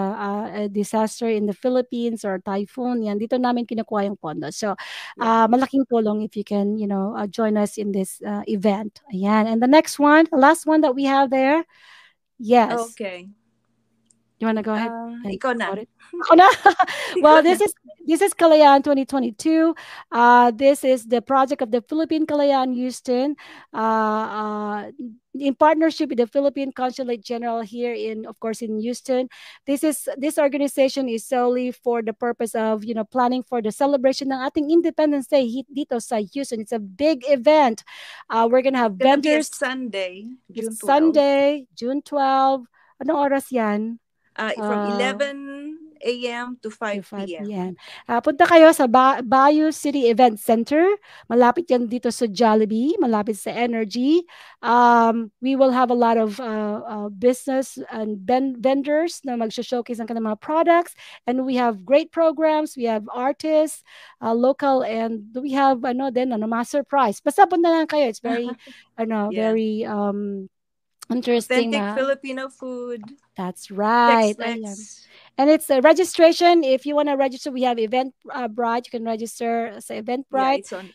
[0.56, 4.48] a disaster in the Philippines or typhoon, yan, dito namin kinukuha yung pondo.
[4.48, 4.72] So,
[5.20, 9.04] uh, malaking tulong if you can, you know, uh, join us in this uh, event.
[9.12, 9.46] Ayan.
[9.46, 11.68] And the next one, the last one that we have there,
[12.40, 12.96] yes.
[12.96, 13.28] Okay.
[14.38, 14.90] You wanna go ahead?
[14.90, 15.74] Uh, ikaw na.
[15.74, 15.90] about it?
[16.22, 16.48] Ako na.
[17.22, 17.74] well, this is
[18.06, 19.74] this is Kalayaan 2022.
[20.12, 23.34] Uh, this is the project of the Philippine Kalayaan Houston.
[23.74, 24.80] Uh, uh,
[25.34, 29.28] in partnership with the Philippine Consulate General here in, of course, in Houston.
[29.66, 33.72] This is this organization is solely for the purpose of you know planning for the
[33.74, 36.62] celebration ng ating Independence Day dito sa Houston.
[36.62, 37.82] It's a big event.
[38.30, 39.50] Uh, we're gonna have It's gonna be a vendors.
[39.50, 40.12] Sunday,
[40.50, 40.86] June It's 12.
[40.86, 42.66] Sunday, June 12.
[43.02, 44.02] Anong oras yan?
[44.38, 45.34] Uh, from Uh, 11
[45.98, 46.54] a.m.
[46.62, 47.42] to 5 to 5 p.m.
[47.50, 47.72] p.m.
[48.06, 50.86] Ah, punta kayo sa ba- Bayou City Event Center.
[51.26, 54.22] Malapit yan dito sa Jollibee, malapit sa Energy.
[54.62, 59.98] Um, we will have a lot of uh, uh, business and ben- vendors na mag-showcase
[59.98, 60.94] ng kanilang mga products.
[61.26, 62.78] And we have great programs.
[62.78, 63.82] We have artists,
[64.22, 67.18] uh, local, and we have ano din, ano, mga surprise.
[67.18, 68.06] Basta punta lang kayo.
[68.06, 68.46] It's very,
[69.02, 69.50] ano, Yeah.
[69.50, 70.46] very um,
[71.10, 71.74] interesting.
[71.74, 73.02] Authentic na- Filipino food.
[73.36, 74.34] That's right.
[75.38, 76.64] And it's a registration.
[76.64, 78.48] If you want to register, we have Event uh.
[78.86, 80.58] You can register sa Yeah, Eventbrite.
[80.58, 80.90] it's on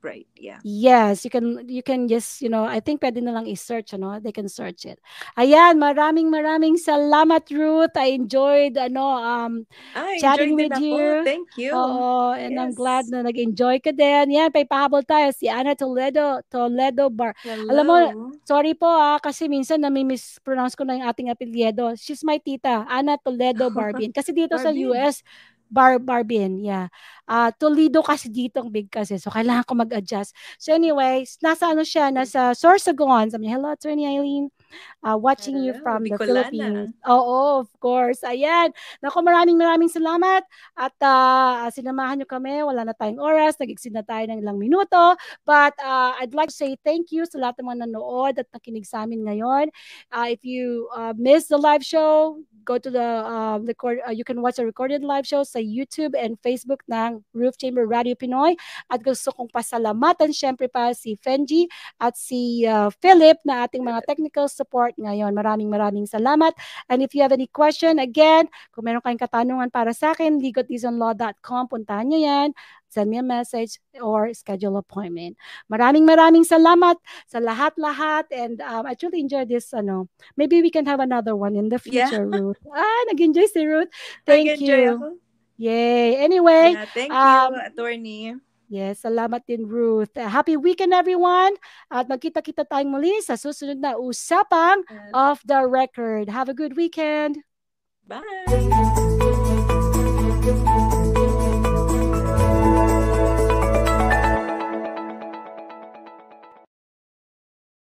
[0.00, 0.26] Eventbrite.
[0.36, 0.58] Yeah.
[0.64, 4.20] Yes, you can you can just, you know, I think pwede na lang i-search, ano?
[4.20, 4.98] They can search it.
[5.36, 7.92] Ayan, maraming maraming salamat Ruth.
[7.96, 9.52] I enjoyed ano um
[9.94, 10.84] I Chatting with it ako.
[10.84, 11.08] you.
[11.24, 11.72] Thank you.
[11.76, 13.12] Oo, and I'm glad Yes.
[13.12, 14.32] na nag-enjoy ka din.
[14.36, 17.36] Yan, paipahabol tayo si Ana Toledo, Toledo Bar.
[17.68, 18.32] Alam mo, Hello.
[18.44, 21.92] Sorry po ah, kasi minsan nami-mispronounce ko na yung ating apelyido.
[21.96, 24.10] She's my tita, Ana Toledo Barbin.
[24.16, 24.90] Kasi dito sa Barbin.
[24.90, 25.22] US,
[25.70, 26.90] Bar Barbin, yeah.
[27.30, 29.16] Ah, Toledo kasi dito ang big kasi.
[29.22, 30.34] So kailangan ko mag-adjust.
[30.58, 33.30] So anyways, nasa ano siya, nasa Sorsogon.
[33.30, 34.50] Sabi niya, hello, Attorney Eileen.
[35.00, 36.48] Uh, watching you Hello, from the Bicolana.
[36.50, 36.90] Philippines.
[37.08, 38.20] Oo, of course.
[38.22, 38.70] Ayan.
[39.00, 40.42] Naku, maraming maraming salamat.
[40.76, 42.60] At ah, sinamahan niyo kami.
[42.64, 43.56] Wala na tayong oras.
[43.56, 45.16] Nag-exceed na tayo ng ilang minuto.
[45.44, 48.84] But uh, I'd like to say thank you sa lahat ng mga nanood at nakinig
[48.86, 49.72] sa amin ngayon.
[50.12, 54.24] Uh, if you uh, missed the live show, go to the uh, record, uh, you
[54.24, 58.54] can watch the recorded live show sa YouTube and Facebook ng Roof Chamber Radio Pinoy.
[58.92, 61.66] At gusto kong pasalamatan syempre pa si Fenji
[61.98, 65.32] at si uh, Philip na ating mga technical support ngayon.
[65.32, 66.52] Maraming maraming salamat.
[66.92, 71.72] And if you have any question, again, kung meron kayong katanungan para sa akin, ligotisonlaw.com,
[71.72, 72.50] puntahan nyo yan
[72.90, 75.38] send me a message or schedule appointment.
[75.70, 76.98] Maraming maraming salamat
[77.30, 80.10] sa lahat-lahat and um, I truly enjoyed this ano.
[80.34, 82.10] Maybe we can have another one in the Yeah.
[82.10, 82.58] future, Ruth.
[82.66, 83.88] Ah, nag-enjoy si Ruth.
[84.26, 84.98] Thank you.
[84.98, 85.08] ako.
[85.60, 86.18] Yay.
[86.18, 88.34] Anyway, Yeah, thank um, you, attorney.
[88.70, 90.14] Yes, salamat din Ruth.
[90.14, 91.58] Uh, happy weekend everyone.
[91.90, 96.30] At magkita-kita tayong muli sa susunod na usapang And off the record.
[96.30, 97.42] Have a good weekend.
[98.06, 99.09] bye.